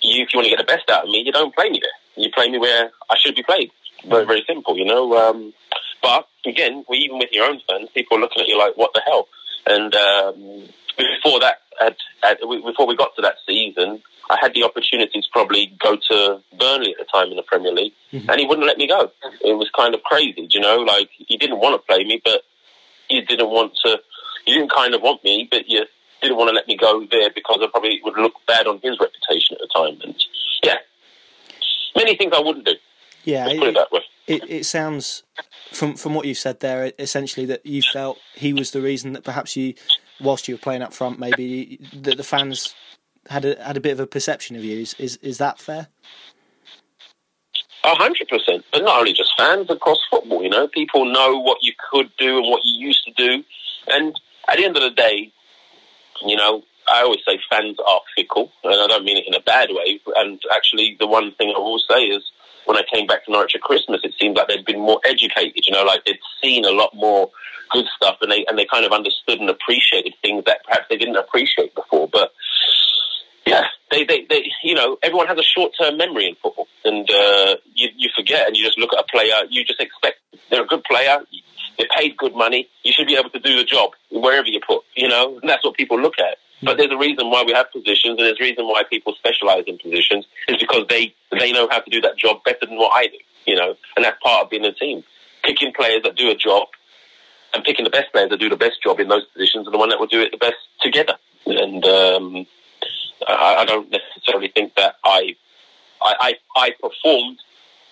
[0.00, 1.80] you, if you want to get the best out of me, you don't play me
[1.82, 2.24] there.
[2.24, 3.70] You play me where I should be played.
[4.06, 5.14] Very, very simple, you know.
[5.16, 5.54] Um,
[6.02, 9.02] but again, even with your own fans, people are looking at you like, "What the
[9.06, 9.28] hell?"
[9.64, 14.62] And um, before that, had, had, before we got to that season, I had the
[14.62, 18.30] opportunity to probably go to Burnley at the time in the Premier League, mm-hmm.
[18.30, 19.10] and he wouldn't let me go.
[19.44, 20.76] It was kind of crazy, you know.
[20.76, 22.42] Like he didn't want to play me, but
[23.08, 24.00] he didn't want to.
[24.44, 25.84] He didn't kind of want me, but you
[26.22, 28.98] didn't want to let me go there because I probably would look bad on his
[28.98, 30.00] reputation at the time.
[30.02, 30.14] And
[30.62, 30.76] yeah,
[31.96, 32.74] many things I wouldn't do.
[33.24, 34.00] Yeah, Let's put it, that way.
[34.26, 35.24] It, it sounds
[35.72, 39.24] from from what you said there, essentially that you felt he was the reason that
[39.24, 39.74] perhaps you
[40.20, 42.74] whilst you were playing up front, maybe that the fans
[43.28, 44.80] had a had a bit of a perception of you.
[44.80, 45.88] Is is, is that fair?
[47.84, 50.42] A hundred percent, but not only just fans across football.
[50.42, 53.44] You know, people know what you could do and what you used to do,
[53.88, 54.14] and
[54.48, 55.32] at the end of the day,
[56.24, 59.40] you know, I always say fans are fickle, and I don't mean it in a
[59.40, 60.00] bad way.
[60.16, 62.22] And actually, the one thing I will say is
[62.66, 65.66] when I came back to Norwich at Christmas, it seemed like they'd been more educated.
[65.66, 67.30] You know, like they'd seen a lot more
[67.70, 70.96] good stuff, and they and they kind of understood and appreciated things that perhaps they
[70.96, 72.08] didn't appreciate before.
[72.08, 72.32] But
[73.46, 77.10] yeah, they, they, they you know, everyone has a short term memory in football, and
[77.10, 80.18] uh, you, you forget, and you just look at a player, you just expect
[80.50, 81.18] they're a good player.
[81.78, 82.68] They're paid good money.
[82.84, 85.64] You should be able to do the job wherever you put, you know, and that's
[85.64, 86.36] what people look at.
[86.62, 89.64] But there's a reason why we have positions, and there's a reason why people specialize
[89.66, 92.92] in positions is because they they know how to do that job better than what
[92.94, 95.02] I do, you know, and that's part of being a team.
[95.42, 96.68] Picking players that do a job
[97.52, 99.78] and picking the best players that do the best job in those positions and the
[99.78, 101.14] one that will do it the best together.
[101.46, 102.46] And um,
[103.26, 105.36] I, I don't necessarily think that I,
[106.00, 107.38] I, I, I performed.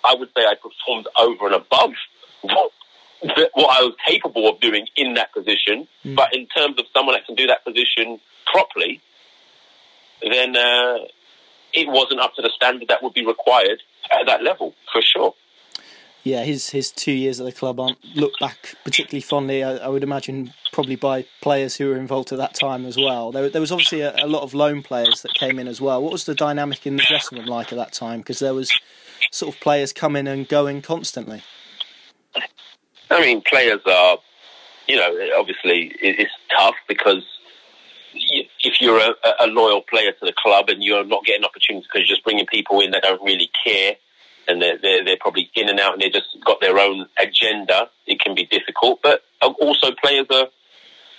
[0.05, 1.93] I would say I performed over and above
[2.43, 2.73] what,
[3.23, 5.89] what I was capable of doing in that position.
[6.05, 6.17] Mm.
[6.17, 9.01] But in terms of someone that can do that position properly,
[10.23, 10.99] then uh,
[11.73, 15.35] it wasn't up to the standard that would be required at that level for sure.
[16.23, 19.65] Yeah, his his two years at the club aren't looked back particularly fondly.
[19.65, 23.33] I, I, would imagine probably by players who were involved at that time as well.
[23.33, 26.03] There, there was obviously a, a, lot of loan players that came in as well.
[26.03, 28.19] What was the dynamic in the dressing room like at that time?
[28.19, 28.71] Because there was
[29.31, 31.43] sort of players coming and going constantly.
[33.11, 34.19] I mean, players are,
[34.87, 37.25] you know, obviously it's tough because
[38.15, 42.09] if you're a, a, loyal player to the club and you're not getting opportunities because
[42.09, 43.95] you're just bringing people in that don't really care
[44.49, 47.89] and they're, they're, they're probably in and out and they've just got their own agenda,
[48.07, 49.01] it can be difficult.
[49.03, 50.47] But um, also players are,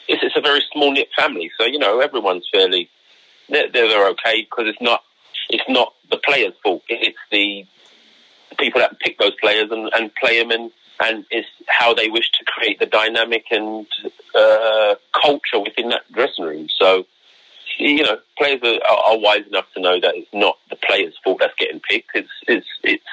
[0.07, 1.51] it's, it's a very small knit family.
[1.57, 2.89] So, you know, everyone's fairly,
[3.49, 5.03] they're, they're okay because it's not,
[5.49, 6.83] it's not the players' fault.
[6.89, 7.65] It's the
[8.57, 10.71] people that pick those players and, and play them and,
[11.02, 13.88] and is how they wish to create the dynamic and
[14.36, 16.68] uh, culture within that dressing room.
[16.78, 17.06] So,
[17.78, 21.39] you know, players are, are, wise enough to know that it's not the players' fault
[21.39, 22.12] that's getting picked.
[22.14, 23.04] It's it's it's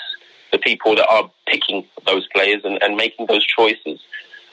[0.52, 4.00] the people that are picking those players and, and making those choices.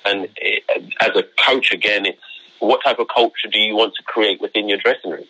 [0.05, 0.63] And it,
[1.01, 2.21] as a coach, again, it's
[2.59, 5.25] what type of culture do you want to create within your dressing room?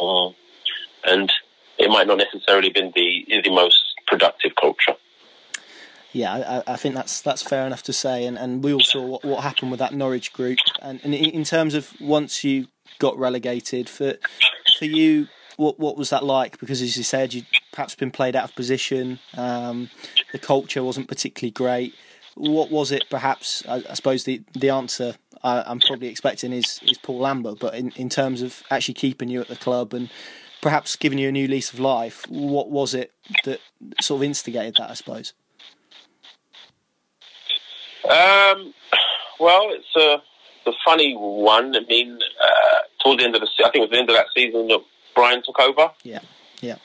[0.00, 0.30] Uh,
[1.04, 1.32] and
[1.78, 4.96] it might not necessarily be the the most productive culture.
[6.12, 9.04] Yeah, I, I, think that's that's fair enough to say, and, and we all saw
[9.04, 12.66] what, what happened with that Norwich group, and, and in terms of once you
[12.98, 14.14] got relegated, for
[14.76, 16.58] for you, what what was that like?
[16.58, 19.88] Because as you said, you'd perhaps been played out of position, um,
[20.32, 21.94] the culture wasn't particularly great.
[22.34, 23.04] What was it?
[23.08, 27.58] Perhaps I, I suppose the the answer I, am probably expecting is is Paul Lambert,
[27.60, 30.10] but in in terms of actually keeping you at the club and
[30.60, 33.12] perhaps giving you a new lease of life, what was it
[33.44, 33.60] that
[34.00, 34.90] sort of instigated that?
[34.90, 35.32] I suppose.
[38.04, 38.74] Um,
[39.38, 40.22] well, it's a,
[40.64, 41.74] it's a funny one.
[41.76, 44.16] I mean, uh, towards the end of the, I think it was the end of
[44.16, 44.80] that season that
[45.14, 45.90] Bryan took over.
[46.02, 46.20] Yeah,
[46.60, 46.76] yeah.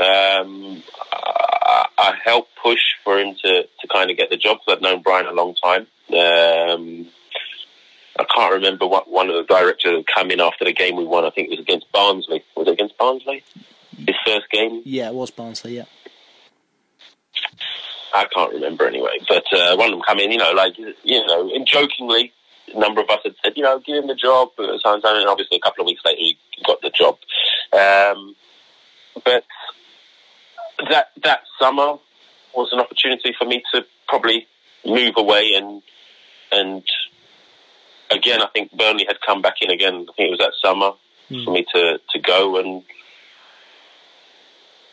[0.00, 4.76] Um, I, I, helped push for him to, to kind of get the job because
[4.76, 5.88] I'd known Bryan a long time.
[6.10, 7.08] Um,
[8.18, 11.04] I can't remember what one of the directors had come in after the game we
[11.04, 11.24] won.
[11.24, 12.44] I think it was against Barnsley.
[12.56, 13.42] Was it against Barnsley?
[13.96, 14.82] His first game?
[14.84, 15.84] Yeah, it was Barnsley, yeah.
[18.14, 19.18] I can't remember anyway.
[19.28, 22.32] But uh, one of them come in, you know, like you know, and jokingly,
[22.74, 24.50] a number of us had said, you know, give him the job.
[24.56, 27.18] So and obviously, a couple of weeks later, he got the job.
[27.72, 28.34] Um,
[29.24, 29.44] but
[30.90, 31.98] that that summer
[32.54, 34.46] was an opportunity for me to probably
[34.84, 35.82] move away and
[36.50, 36.82] and
[38.10, 40.06] again, I think Burnley had come back in again.
[40.08, 40.92] I think it was that summer
[41.30, 41.44] mm.
[41.44, 42.82] for me to to go and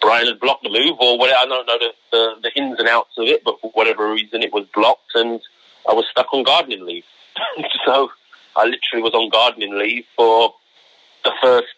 [0.06, 1.40] Bryan had blocked the move, or whatever.
[1.40, 4.44] I don't know the, the, the ins and outs of it, but for whatever reason,
[4.44, 5.42] it was blocked, and
[5.90, 7.06] I was stuck on gardening leave.
[7.86, 8.10] so
[8.56, 10.54] I literally was on gardening leave for
[11.24, 11.74] the first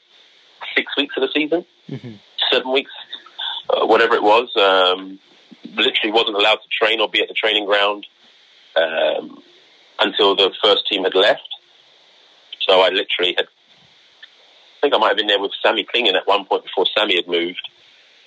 [0.76, 2.16] six weeks of the season, mm-hmm.
[2.52, 2.92] seven weeks,
[3.70, 4.50] uh, whatever it was.
[4.58, 5.20] Um,
[5.76, 8.06] literally wasn't allowed to train or be at the training ground
[8.76, 9.42] um,
[10.00, 11.48] until the first team had left.
[12.68, 16.28] So I literally had, I think I might have been there with Sammy Clingan at
[16.28, 17.62] one point before Sammy had moved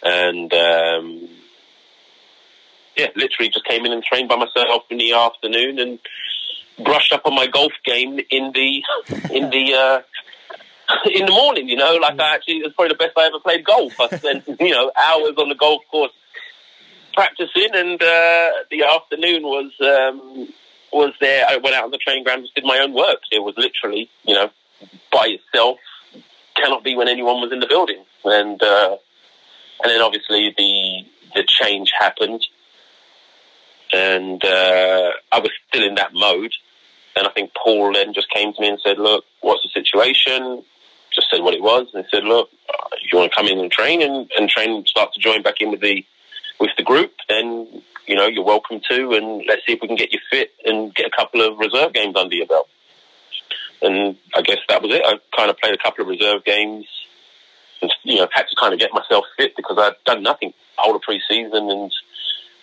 [0.03, 1.29] and um,
[2.97, 5.99] yeah, literally just came in and trained by myself in the afternoon and
[6.85, 8.83] brushed up on my golf game in the
[9.35, 10.01] in the uh,
[11.11, 11.69] in the morning.
[11.69, 13.99] You know, like I actually it was probably the best I ever played golf.
[14.01, 16.13] I spent you know hours on the golf course
[17.15, 20.49] practicing, and uh, the afternoon was um,
[20.93, 21.47] was there.
[21.49, 23.21] I went out on the training ground and did my own work.
[23.31, 24.51] It was literally you know
[25.13, 25.79] by itself
[26.57, 28.97] cannot be when anyone was in the building, and uh,
[29.83, 32.45] and then obviously the the change happened,
[33.93, 36.53] and uh, I was still in that mode.
[37.17, 40.63] And I think Paul then just came to me and said, "Look, what's the situation?
[41.13, 42.51] just said what it was, and he said, "Look,
[42.93, 45.61] if you want to come in and train and, and train, start to join back
[45.61, 46.05] in with the
[46.59, 49.97] with the group, then you know you're welcome to, and let's see if we can
[49.97, 52.69] get you fit and get a couple of reserve games under your belt."
[53.83, 55.03] And I guess that was it.
[55.05, 56.87] I kind of played a couple of reserve games,
[58.03, 61.03] you know had to kind of get myself fit because I'd done nothing all of
[61.03, 61.93] pre-season, and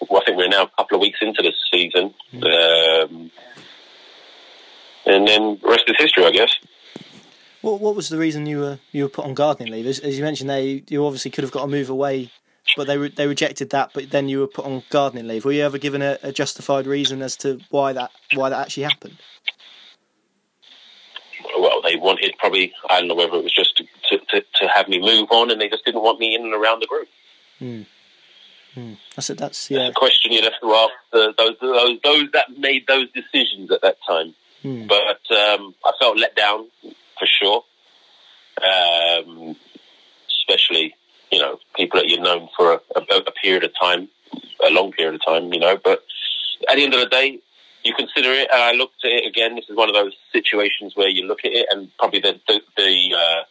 [0.09, 3.31] well, I think we're now a couple of weeks into the season, um,
[5.05, 6.53] and then the rest is history, I guess.
[7.61, 9.87] What What was the reason you were you were put on gardening leave?
[9.87, 12.31] As, as you mentioned, they you obviously could have got a move away,
[12.75, 13.91] but they re- they rejected that.
[13.93, 15.45] But then you were put on gardening leave.
[15.45, 18.83] Were you ever given a, a justified reason as to why that why that actually
[18.83, 19.17] happened?
[21.59, 24.87] well, they wanted probably I don't know whether it was just to, to, to have
[24.87, 27.07] me move on, and they just didn't want me in and around the group.
[27.59, 28.93] Hmm.
[29.17, 29.79] I said that's yeah.
[29.79, 33.71] That's a question you'd have to ask the, those those those that made those decisions
[33.71, 34.35] at that time.
[34.61, 34.85] Hmm.
[34.85, 37.63] But um, I felt let down for sure,
[38.61, 39.55] um,
[40.27, 40.93] especially
[41.31, 44.09] you know people that you've known for a, a, a period of time,
[44.63, 45.77] a long period of time, you know.
[45.83, 46.03] But
[46.69, 47.39] at the end of the day,
[47.83, 49.55] you consider it, and I looked at it again.
[49.55, 52.61] This is one of those situations where you look at it, and probably the the
[52.77, 53.43] the, uh,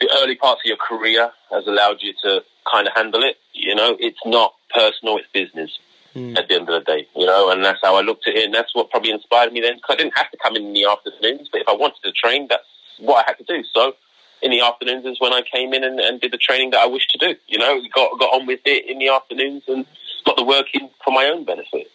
[0.00, 3.36] the early parts of your career has allowed you to kind of handle it.
[3.52, 5.78] You know, it's not personal; it's business.
[6.12, 6.36] Hmm.
[6.36, 8.44] At the end of the day, you know, and that's how I looked at it,
[8.44, 9.76] and that's what probably inspired me then.
[9.76, 12.10] Because I didn't have to come in in the afternoons, but if I wanted to
[12.10, 12.66] train, that's
[12.98, 13.62] what I had to do.
[13.72, 13.94] So,
[14.42, 16.86] in the afternoons is when I came in and, and did the training that I
[16.86, 17.38] wished to do.
[17.46, 19.86] You know, got got on with it in the afternoons and
[20.24, 21.90] got the work in for my own benefit.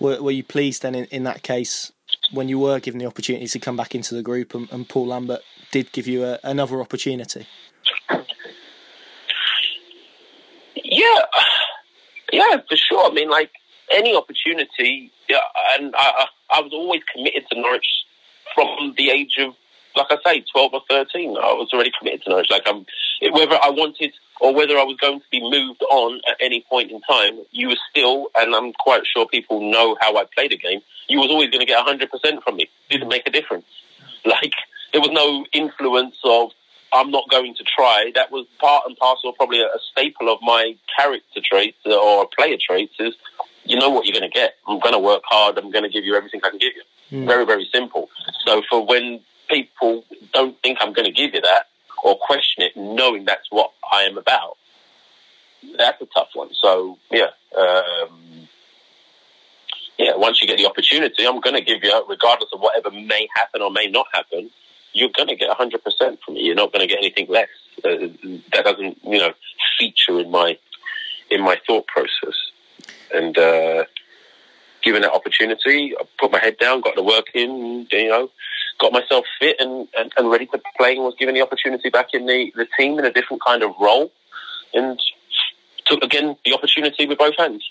[0.00, 1.92] Were, were you pleased then in, in that case
[2.32, 5.06] when you were given the opportunity to come back into the group and, and Paul
[5.06, 7.46] Lambert did give you a, another opportunity?
[10.84, 11.22] Yeah,
[12.32, 13.10] yeah, for sure.
[13.10, 13.50] I mean, like
[13.90, 15.38] any opportunity, yeah,
[15.78, 17.86] and I, I was always committed to Norwich
[18.54, 19.54] from the age of,
[19.96, 21.30] like I say, twelve or thirteen.
[21.30, 22.50] I was already committed to Norwich.
[22.50, 22.86] Like um,
[23.22, 26.64] I'm, whether I wanted or whether I was going to be moved on at any
[26.68, 30.52] point in time, you were still, and I'm quite sure people know how I played
[30.52, 30.80] a game.
[31.08, 32.68] You was always going to get hundred percent from me.
[32.90, 33.66] Didn't make a difference.
[34.24, 34.54] Like
[34.92, 36.50] there was no influence of
[36.92, 38.12] I'm not going to try.
[38.14, 42.94] That was part and parcel, probably a, staple of my character traits or player traits.
[42.98, 43.14] Is
[43.64, 44.54] you know what you're going to get.
[44.66, 45.58] I'm going to work hard.
[45.58, 47.18] I'm going to give you everything I can give you.
[47.18, 47.26] Mm.
[47.26, 48.08] Very, very simple.
[48.46, 51.66] So for when people don't think I'm going to give you that
[52.02, 54.56] or question it, knowing that's what I am about,
[55.76, 56.50] that's a tough one.
[56.60, 58.48] So yeah, um,
[59.98, 60.14] yeah.
[60.16, 63.62] Once you get the opportunity, I'm going to give you, regardless of whatever may happen
[63.62, 64.50] or may not happen.
[64.96, 66.42] You're going to get 100% from me.
[66.42, 67.48] You're not going to get anything less.
[67.84, 68.08] Uh,
[68.52, 69.32] that doesn't, you know,
[69.78, 70.58] feature in my
[71.30, 72.34] in my thought process.
[73.12, 73.84] And uh,
[74.82, 78.30] given that opportunity, I put my head down, got the work in, you know,
[78.78, 82.08] got myself fit and, and, and ready to play and was given the opportunity back
[82.14, 84.12] in the, the team in a different kind of role
[84.72, 84.98] and
[85.84, 87.68] took again the opportunity with both hands.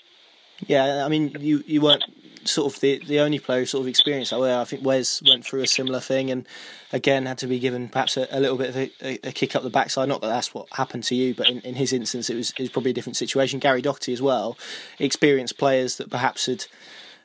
[0.66, 2.04] Yeah, I mean, you, you weren't
[2.48, 4.40] sort of the, the only player who sort of experienced that.
[4.40, 6.46] Well, I think Wes went through a similar thing and
[6.92, 9.62] again had to be given perhaps a, a little bit of a, a, kick up
[9.62, 10.08] the backside.
[10.08, 12.60] Not that that's what happened to you, but in, in his instance, it was, it
[12.60, 13.58] was probably a different situation.
[13.58, 14.56] Gary Doherty as well,
[14.98, 16.66] experienced players that perhaps had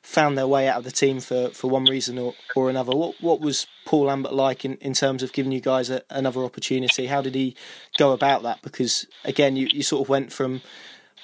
[0.01, 2.95] found their way out of the team for, for one reason or, or another.
[2.95, 6.43] What what was Paul Lambert like in, in terms of giving you guys a, another
[6.43, 7.07] opportunity?
[7.07, 7.55] How did he
[7.97, 8.61] go about that?
[8.61, 10.61] Because again, you, you sort of went from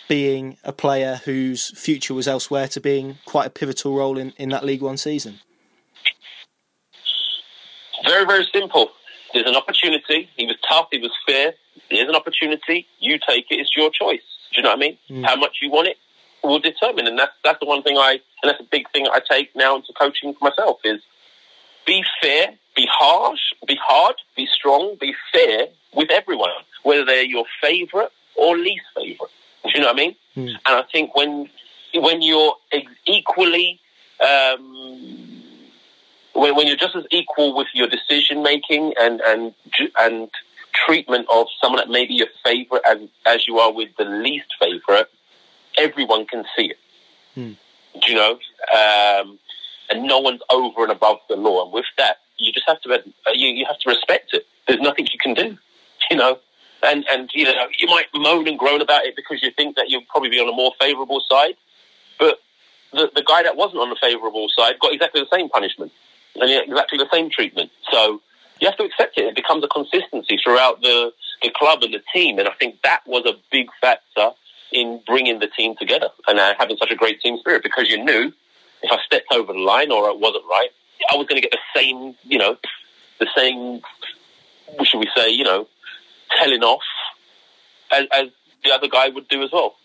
[0.08, 4.50] being a player whose future was elsewhere to being quite a pivotal role in, in
[4.50, 5.40] that League One season.
[8.06, 8.92] Very, very simple.
[9.34, 10.30] There's an opportunity.
[10.36, 10.88] He was tough.
[10.92, 11.54] He was fair.
[11.90, 12.88] There's an opportunity.
[13.00, 13.56] You take it.
[13.56, 14.22] It's your choice.
[14.54, 14.98] Do you know what I mean?
[15.10, 15.26] Mm.
[15.26, 15.98] How much you want it
[16.44, 19.20] will determine, and that's that's the one thing I and that's a big thing I
[19.30, 21.02] take now into coaching for myself is
[21.86, 26.50] be fair, be harsh, be hard, be strong, be fair with everyone,
[26.84, 29.32] whether they're your favourite or least favourite.
[29.68, 30.16] Do you know what I mean?
[30.36, 30.50] Mm.
[30.50, 31.50] And I think when
[31.94, 32.56] when you're
[33.06, 33.80] equally
[34.20, 35.44] um,
[36.34, 39.54] when, when you're just as equal with your decision making and and
[40.00, 40.30] and
[40.86, 44.48] treatment of someone that may be your favourite as as you are with the least
[44.60, 45.08] favourite,
[45.78, 46.78] everyone can see it.
[47.36, 47.54] Hmm.
[48.02, 48.40] Do you know?
[48.74, 49.40] Um,
[49.90, 51.64] and no one's over and above the law.
[51.64, 52.98] And with that, you just have to uh,
[53.34, 54.46] you you have to respect it.
[54.68, 55.58] There's nothing you can do.
[56.10, 56.40] You know.
[56.88, 59.90] And and you know you might moan and groan about it because you think that
[59.90, 61.56] you'll probably be on a more favourable side,
[62.18, 62.40] but
[62.94, 65.92] the the guy that wasn't on the favourable side got exactly the same punishment
[66.36, 67.72] and exactly the same treatment.
[67.92, 68.22] So
[68.60, 69.26] you have to accept it.
[69.26, 71.12] It becomes a consistency throughout the
[71.42, 74.32] the club and the team, and I think that was a big factor
[74.72, 78.04] in bringing the team together and uh, having such a great team spirit because you
[78.04, 78.34] knew
[78.84, 80.70] if I stepped over the line or it wasn't right,
[81.10, 82.58] I was going to get the same, you know,
[83.20, 83.82] the same,
[84.76, 85.68] what should we say, you know,
[86.38, 86.84] telling off
[87.92, 88.28] as, as
[88.64, 89.76] the other guy would do as well.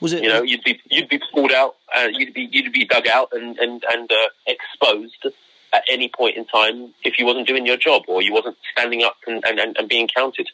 [0.00, 0.22] Was it?
[0.22, 3.32] You know, you'd be you'd be pulled out, uh, you'd be you'd be dug out
[3.32, 5.26] and and and uh, exposed
[5.72, 9.02] at any point in time if you wasn't doing your job or you wasn't standing
[9.02, 10.48] up and and, and being counted.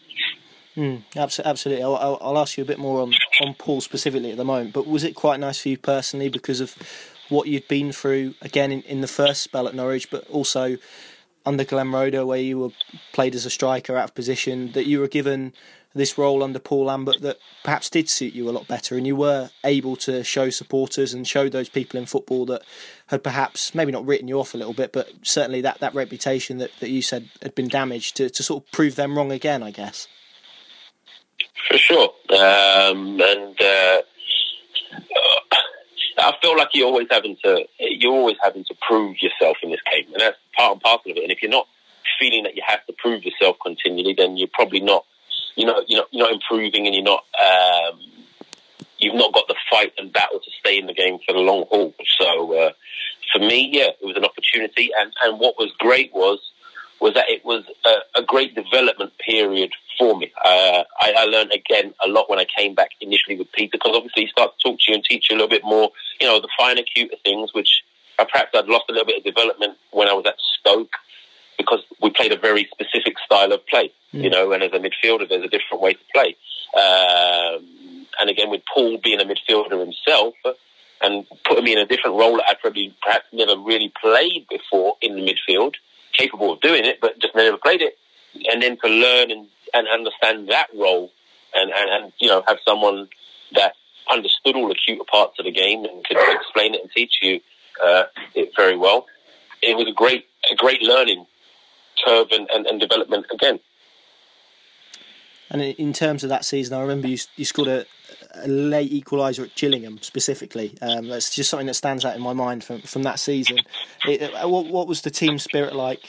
[0.76, 1.82] Mm, absolutely.
[1.82, 3.12] I'll, I'll, ask you a bit more on,
[3.42, 6.62] on Paul specifically at the moment, but was it quite nice for you personally because
[6.62, 6.74] of
[7.28, 10.78] what you'd been through again in, in the first spell at Norwich, but also
[11.44, 11.64] under
[11.94, 12.70] Roeder, where you were
[13.12, 15.52] played as a striker out of position, that you were given
[15.94, 19.16] this role under Paul Lambert that perhaps did suit you a lot better, and you
[19.16, 22.62] were able to show supporters and show those people in football that
[23.08, 26.58] had perhaps maybe not written you off a little bit, but certainly that, that reputation
[26.58, 29.62] that, that you said had been damaged to, to sort of prove them wrong again,
[29.62, 30.08] I guess.
[31.68, 34.02] For sure, um, and uh,
[36.22, 39.80] I feel like you're always having to you're always having to prove yourself in this
[39.90, 41.22] game, and that's part and parcel of it.
[41.22, 41.66] And if you're not
[42.18, 45.04] feeling that you have to prove yourself continually, then you're probably not
[45.56, 48.00] you know you're not, you're not improving, and you're not um,
[48.98, 51.64] you've not got the fight and battle to stay in the game for the long
[51.70, 51.94] haul.
[52.18, 52.70] So uh,
[53.32, 56.38] for me, yeah, it was an opportunity, and and what was great was
[57.00, 60.32] was that it was a, a great development period for me.
[60.44, 63.94] Uh, I, I, learned again a lot when I came back initially with Peter because
[63.94, 65.90] obviously he starts to talk to you and teach you a little bit more,
[66.20, 67.82] you know, the finer, cuter things, which
[68.18, 70.92] I, perhaps I'd lost a little bit of development when I was at Stoke
[71.58, 74.22] because we played a very specific style of play, mm.
[74.24, 76.36] you know, and as a midfielder, there's a different way to play.
[76.74, 80.34] Um, and again, with Paul being a midfielder himself
[81.02, 84.96] and putting me in a different role that I probably perhaps never really played before
[85.02, 85.74] in the midfield,
[86.12, 87.98] capable of doing it, but just never played it.
[88.50, 91.10] And then to learn and and understand that role
[91.54, 93.08] and, and, and you know have someone
[93.54, 93.74] that
[94.10, 97.40] understood all the cuter parts of the game and could explain it and teach you
[97.82, 98.04] uh,
[98.34, 99.06] it very well.
[99.62, 101.26] It was a great a great learning
[102.04, 103.60] curve and, and, and development again.
[105.50, 107.84] And in terms of that season, I remember you, you scored a,
[108.36, 110.74] a late equaliser at Gillingham specifically.
[110.80, 113.58] Um, that's just something that stands out in my mind from, from that season.
[114.06, 116.00] It, what, what was the team spirit like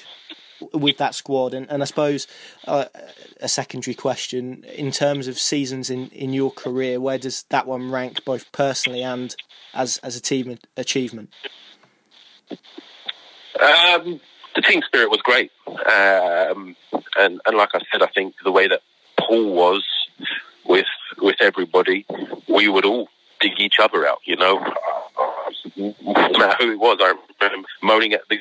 [0.73, 1.53] with that squad?
[1.53, 2.27] And, and I suppose
[2.67, 2.85] uh,
[3.39, 7.91] a secondary question in terms of seasons in, in your career, where does that one
[7.91, 9.35] rank both personally and
[9.73, 11.29] as as a team achievement?
[13.59, 14.19] Um,
[14.55, 16.75] the team spirit was great, um,
[17.17, 18.81] and and like I said, I think the way that
[19.19, 19.83] Paul was
[20.65, 20.85] with
[21.17, 22.05] with everybody,
[22.47, 23.09] we would all
[23.39, 24.19] dig each other out.
[24.25, 24.59] You know,
[25.75, 25.93] no
[26.37, 28.39] matter who it was, I remember moaning at the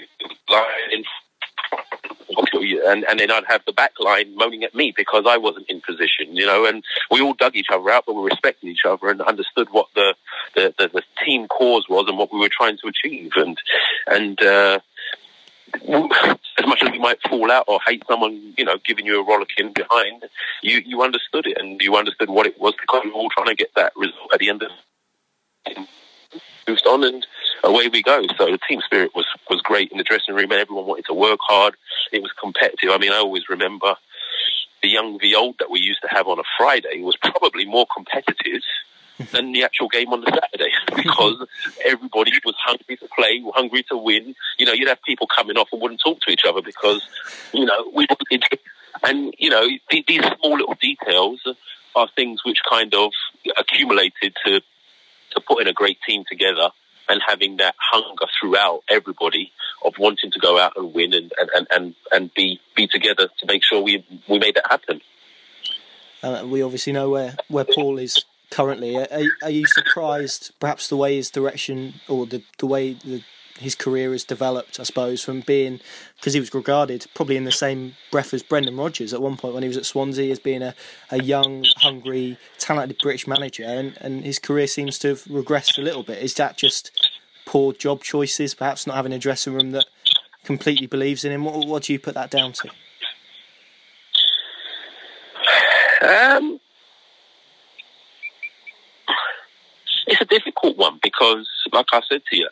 [0.49, 1.05] line
[2.63, 5.81] and, and then I'd have the back line moaning at me because I wasn't in
[5.81, 9.09] position, you know, and we all dug each other out, but we respected each other
[9.09, 10.15] and understood what the,
[10.55, 13.33] the, the, the team cause was and what we were trying to achieve.
[13.37, 13.59] And,
[14.07, 14.79] and, uh,
[15.75, 19.25] as much as we might fall out or hate someone, you know, giving you a
[19.27, 20.25] rollicking behind,
[20.63, 23.47] you, you understood it and you understood what it was because we were all trying
[23.49, 24.71] to get that result at the end of
[26.67, 27.27] moved on and
[27.65, 28.23] away we go.
[28.37, 31.15] So the team spirit was, was great in the dressing room and everyone wanted to
[31.15, 31.75] work hard.
[32.13, 32.91] It was competitive.
[32.91, 33.95] I mean, I always remember
[34.83, 37.87] the young, the old that we used to have on a Friday was probably more
[37.95, 38.63] competitive
[39.31, 41.47] than the actual game on the Saturday because
[41.85, 44.35] everybody was hungry to play, hungry to win.
[44.59, 47.07] You know, you'd have people coming off and wouldn't talk to each other because,
[47.53, 48.45] you know, we wanted
[49.05, 51.41] and, you know, these small little details
[51.97, 53.13] are things which kind of
[53.57, 54.61] accumulated to
[55.35, 56.71] to putting a great team together
[57.09, 59.53] and having that hunger throughout everybody
[59.85, 63.47] of wanting to go out and win and, and, and, and be be together to
[63.47, 65.01] make sure we we made that happen.
[66.23, 68.97] Uh, we obviously know where, where Paul is currently.
[68.97, 69.09] Are,
[69.43, 73.23] are, you surprised, perhaps, the way his direction or the, the way the
[73.63, 75.81] his career has developed, I suppose, from being
[76.17, 79.55] because he was regarded probably in the same breath as Brendan Rodgers at one point
[79.55, 80.75] when he was at Swansea as being a,
[81.11, 85.83] a young, hungry, talented British manager, and, and his career seems to have regressed a
[85.83, 86.23] little bit.
[86.23, 86.91] Is that just
[87.47, 89.87] poor job choices, perhaps not having a dressing room that
[90.45, 91.45] completely believes in him?
[91.45, 92.69] What, what do you put that down to?
[96.03, 96.59] Um,
[100.07, 102.49] it's a difficult one because, like I said to you,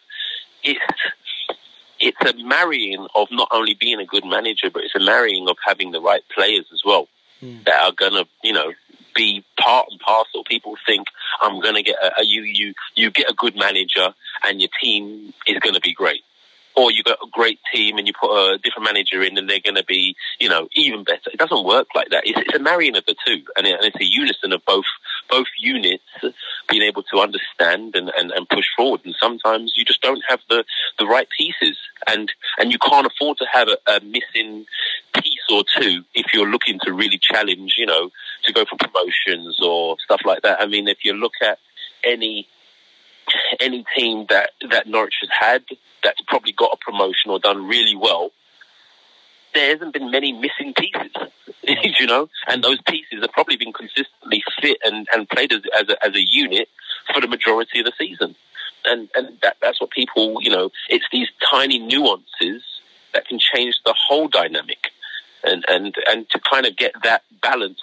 [0.62, 0.84] it's
[2.00, 5.56] it's a marrying of not only being a good manager, but it's a marrying of
[5.64, 7.08] having the right players as well
[7.42, 7.62] mm.
[7.64, 8.72] that are going to, you know,
[9.14, 10.44] be part and parcel.
[10.44, 11.06] People think
[11.40, 14.70] I'm going to get a, a, you you you get a good manager and your
[14.80, 16.22] team is going to be great,
[16.76, 19.60] or you got a great team and you put a different manager in and they're
[19.60, 21.30] going to be you know even better.
[21.32, 22.22] It doesn't work like that.
[22.24, 24.86] It's, it's a marrying of the two, and, it, and it's a unison of both
[25.30, 26.04] both units
[26.68, 29.00] being able to understand and, and, and push forward.
[29.04, 30.64] And sometimes you just don't have the,
[30.98, 31.76] the right pieces,
[32.06, 34.66] and and you can't afford to have a, a missing
[35.14, 38.10] piece or two if you're looking to really challenge, you know,
[38.44, 40.60] to go for promotions or stuff like that.
[40.60, 41.58] I mean, if you look at
[42.04, 42.46] any
[43.60, 45.64] any team that that Norwich has had
[46.02, 48.30] that's probably got a promotion or done really well,
[49.54, 51.12] there hasn't been many missing pieces,
[52.00, 55.88] you know, and those pieces have probably been consistently fit and, and played as, as,
[55.88, 56.68] a, as a unit
[57.12, 58.34] for the majority of the season.
[58.84, 62.62] And, and that, that's what people, you know, it's these tiny nuances
[63.12, 64.88] that can change the whole dynamic.
[65.42, 67.80] And, and, and to kind of get that balance,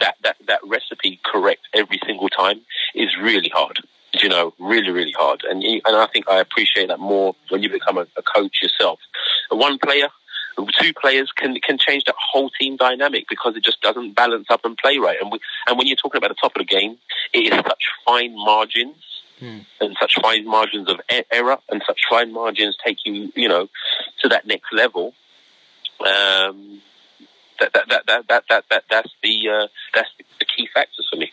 [0.00, 2.60] that, that, that recipe correct every single time
[2.94, 3.78] is really hard
[4.20, 5.42] you know, really, really hard.
[5.48, 8.98] And and I think I appreciate that more when you become a, a coach yourself.
[9.50, 10.08] One player
[10.80, 14.64] two players can can change that whole team dynamic because it just doesn't balance up
[14.64, 15.18] and play right.
[15.20, 16.98] And we, and when you're talking about the top of the game,
[17.32, 18.96] it is such fine margins
[19.40, 19.64] mm.
[19.80, 21.00] and such fine margins of
[21.30, 23.68] error and such fine margins take you you know
[24.22, 25.14] to that next level.
[26.00, 26.80] Um,
[27.60, 31.16] that, that, that, that, that, that, that, that's the uh, that's the key factors for
[31.16, 31.32] me.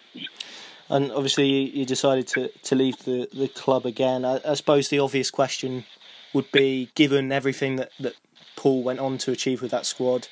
[0.89, 4.25] And obviously, you decided to, to leave the, the club again.
[4.25, 5.85] I, I suppose the obvious question
[6.33, 8.13] would be, given everything that, that
[8.59, 10.27] Paul went on to achieve with that squad.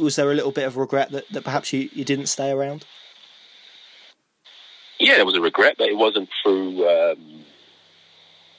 [0.00, 2.84] Was there a little bit of regret that, that perhaps you, you didn't stay around?
[4.98, 7.44] Yeah, there was a regret, but it wasn't through um,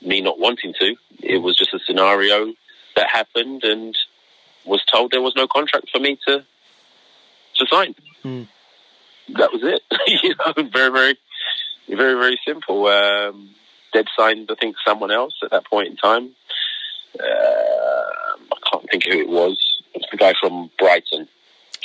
[0.01, 0.95] me not wanting to.
[1.19, 2.53] It was just a scenario
[2.95, 3.93] that happened, and
[4.65, 6.45] was told there was no contract for me to
[7.55, 7.93] to sign.
[8.23, 8.47] Mm.
[9.38, 9.81] That was it.
[10.23, 11.17] you know, very, very,
[11.89, 12.85] very, very simple.
[12.85, 13.49] Um,
[13.91, 16.35] Dead signed, I think, someone else at that point in time.
[17.19, 17.97] Uh,
[18.88, 19.81] can't think who it was.
[19.93, 21.27] It's the guy from Brighton.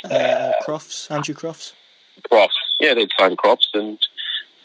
[0.03, 1.73] Uh, Crofts, Andrew Crofts.
[2.29, 3.97] Crofts, yeah, they'd signed Crofts, and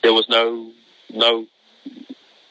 [0.03, 0.71] there was no,
[1.11, 1.47] no,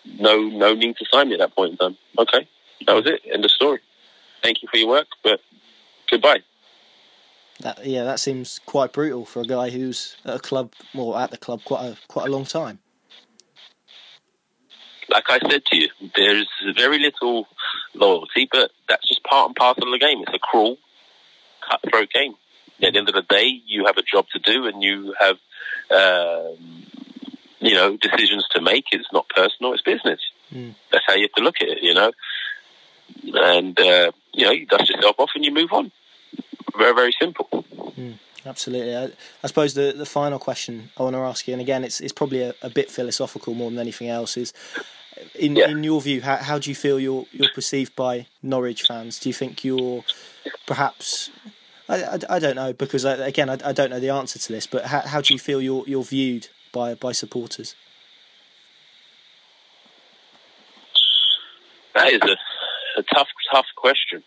[0.06, 1.98] no, no need to sign me at that point in time.
[2.18, 2.48] Okay,
[2.86, 3.22] that was it.
[3.32, 3.80] End of story.
[4.42, 5.42] Thank you for your work, but
[6.10, 6.40] goodbye.
[7.60, 11.32] That, yeah, that seems quite brutal for a guy who's at a club, or at
[11.32, 12.80] the club, quite a quite a long time.
[15.10, 17.48] Like I said to you, there's very little
[17.94, 20.22] loyalty, but that's just part and parcel of the game.
[20.22, 20.78] It's a cruel,
[21.62, 22.36] cutthroat game.
[22.82, 25.38] At the end of the day, you have a job to do, and you have,
[25.90, 26.86] um,
[27.60, 28.86] you know, decisions to make.
[28.92, 30.20] It's not personal; it's business.
[30.54, 30.76] Mm.
[30.92, 32.12] That's how you have to look at it, you know.
[33.34, 35.92] And uh, you know, you dust yourself off and you move on.
[36.78, 37.48] Very, very simple.
[37.98, 38.20] Mm.
[38.46, 38.96] Absolutely.
[38.96, 39.12] I,
[39.44, 42.14] I, suppose the, the final question I want to ask you, and again, it's it's
[42.14, 44.54] probably a, a bit philosophical more than anything else, is
[45.36, 45.70] in yeah.
[45.70, 49.20] in your view, how, how do you feel you're you're perceived by Norwich fans?
[49.20, 50.04] Do you think you're
[50.66, 51.30] perhaps
[51.90, 54.52] I, I, I don't know because I, again I, I don't know the answer to
[54.52, 57.76] this, but how how do you feel you're you're viewed by by supporters?
[61.96, 64.24] That is a, a tough tough question.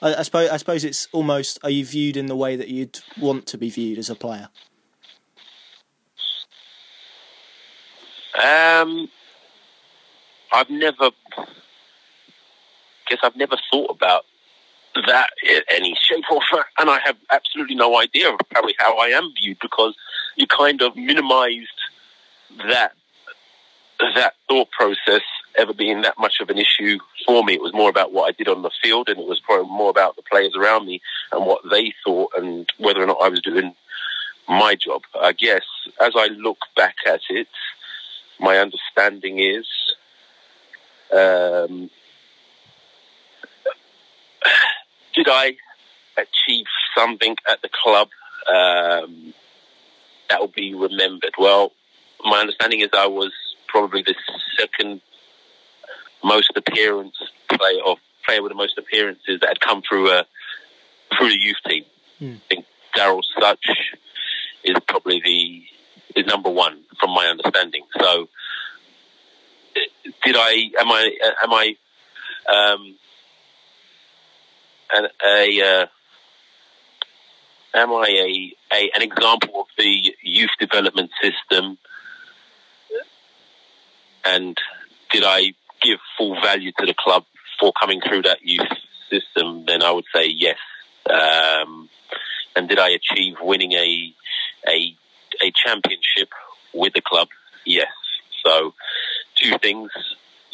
[0.00, 3.00] I, I suppose I suppose it's almost are you viewed in the way that you'd
[3.18, 4.48] want to be viewed as a player?
[8.34, 9.08] Um,
[10.52, 11.10] I've never,
[13.08, 14.24] guess I've never thought about
[15.06, 18.96] that in any shape or form, and I have absolutely no idea of probably how
[18.98, 19.94] I am viewed because
[20.36, 21.68] you kind of minimised
[22.68, 22.92] that
[24.14, 25.22] that thought process
[25.56, 27.54] ever being that much of an issue for me.
[27.54, 29.90] It was more about what I did on the field, and it was probably more
[29.90, 33.40] about the players around me and what they thought, and whether or not I was
[33.40, 33.74] doing
[34.48, 35.02] my job.
[35.20, 35.62] I guess
[36.00, 37.46] as I look back at it,
[38.42, 39.66] my understanding is
[41.12, 41.90] um,
[45.14, 45.56] did I
[46.16, 46.66] achieve
[46.96, 48.08] something at the club
[48.48, 49.32] um,
[50.28, 51.34] that will be remembered?
[51.38, 51.72] Well,
[52.24, 53.32] my understanding is I was
[53.68, 54.14] probably the
[54.58, 55.00] second
[56.24, 57.16] most appearance
[57.48, 60.24] player or player with the most appearances that had come through a
[61.16, 61.84] through the youth team.
[62.20, 62.36] Mm.
[62.36, 62.66] I think
[62.96, 63.66] Daryl Sutch
[64.64, 65.62] is probably the
[66.16, 67.82] is number one from my understanding.
[67.98, 68.28] So,
[70.24, 70.70] did I?
[70.78, 71.10] Am I?
[71.42, 71.76] Am I?
[72.52, 72.96] Um,
[74.92, 75.86] an, a uh,
[77.74, 81.78] am I a, a an example of the youth development system?
[84.24, 84.56] And
[85.10, 85.52] did I
[85.82, 87.24] give full value to the club
[87.58, 88.68] for coming through that youth
[89.10, 89.64] system?
[89.66, 90.58] Then I would say yes.
[91.10, 91.88] Um,
[92.54, 94.14] and did I achieve winning a
[94.68, 94.96] a
[95.42, 96.30] a championship
[96.72, 97.28] with the club?
[97.64, 97.88] Yes.
[98.44, 98.74] So,
[99.36, 99.90] two things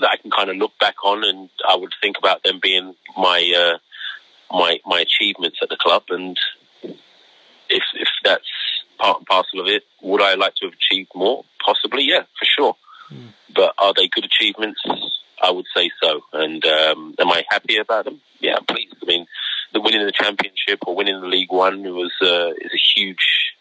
[0.00, 2.94] that I can kind of look back on, and I would think about them being
[3.16, 3.78] my uh,
[4.54, 6.04] my my achievements at the club.
[6.10, 6.38] And
[7.70, 8.48] if if that's
[8.98, 9.84] part and parcel of it.
[10.02, 11.44] Would I like to have achieved more?
[11.64, 12.76] Possibly, yeah, for sure.
[13.12, 13.32] Mm.
[13.54, 14.80] But are they good achievements?
[15.42, 16.20] I would say so.
[16.32, 18.20] And um, am I happy about them?
[18.40, 18.96] Yeah, I'm pleased.
[19.02, 19.26] I mean,
[19.72, 23.54] the winning the championship or winning the League One was uh, is a huge.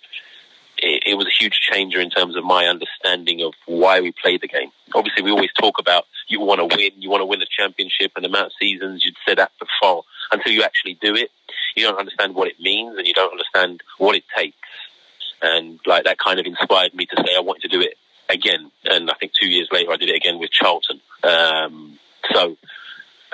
[0.78, 4.38] It, it, was a huge changer in terms of my understanding of why we play
[4.38, 4.72] the game.
[4.94, 8.12] Obviously, we always talk about you want to win, you want to win the championship,
[8.16, 10.04] and the amount of seasons you'd say that before.
[10.32, 11.32] Until you actually do it,
[11.76, 14.58] you don't understand what it means, and you don't understand what it takes.
[15.42, 17.96] And like that kind of inspired me to say I wanted to do it
[18.30, 18.72] again.
[18.86, 21.02] And I think two years later, I did it again with Charlton.
[21.24, 22.00] Um,
[22.34, 22.58] so.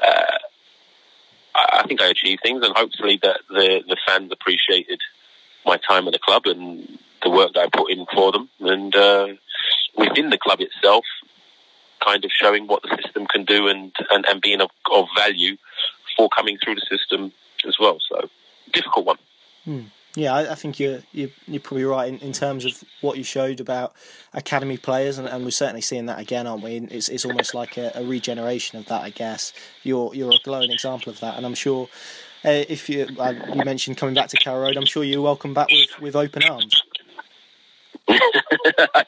[0.01, 0.37] Uh,
[1.55, 4.99] I think I achieved things, and hopefully that the the fans appreciated
[5.65, 8.95] my time at the club and the work that I put in for them, and
[8.95, 9.27] uh,
[9.97, 11.05] within the club itself,
[12.03, 15.57] kind of showing what the system can do and and, and being of, of value
[16.15, 17.31] for coming through the system
[17.67, 17.97] as well.
[18.09, 18.29] So
[18.71, 19.17] difficult one.
[19.65, 19.81] Hmm.
[20.15, 23.23] Yeah, I, I, think you're, you're, you're probably right in, in terms of what you
[23.23, 23.95] showed about
[24.33, 26.75] academy players, and, and we're certainly seeing that again, aren't we?
[26.91, 29.53] It's it's almost like a, a regeneration of that, I guess.
[29.81, 31.89] You're you're a glowing example of that, and I'm sure
[32.45, 35.53] uh, if you uh, you mentioned coming back to Carrow Road, I'm sure you're welcome
[35.53, 36.82] back with, with open arms.
[38.09, 39.05] I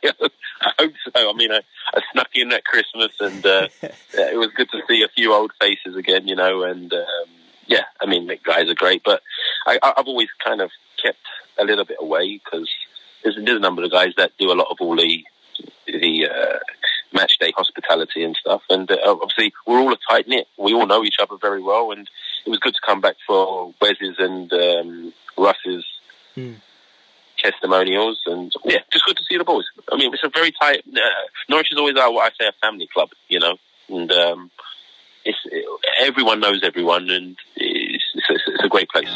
[0.80, 1.30] hope so.
[1.30, 1.62] I mean, I,
[1.94, 3.68] I snuck in at Christmas, and uh,
[4.14, 6.64] it was good to see a few old faces again, you know.
[6.64, 7.30] And um,
[7.68, 9.22] yeah, I mean, the guys are great, but
[9.66, 10.72] I, I've always kind of
[11.02, 11.20] kept
[11.58, 12.70] a little bit away because
[13.24, 15.24] there's, there's, a number of guys that do a lot of all the
[15.88, 16.60] the uh,
[17.14, 18.62] match day hospitality and stuff.
[18.70, 20.48] And uh, obviously, we're all a tight knit.
[20.58, 22.10] We all know each other very well, and
[22.46, 25.86] it was good to come back for Wes's and um, Russ's.
[26.36, 26.56] Mm.
[27.38, 29.66] Testimonials and yeah, just good to see the boys.
[29.92, 30.84] I mean, it's a very tight.
[30.88, 31.00] Uh,
[31.50, 33.58] Norwich is always our, what I say, a family club, you know,
[33.90, 34.52] and um,
[35.24, 35.66] it's it,
[36.00, 39.10] everyone knows everyone, and it's, it's, it's a great place.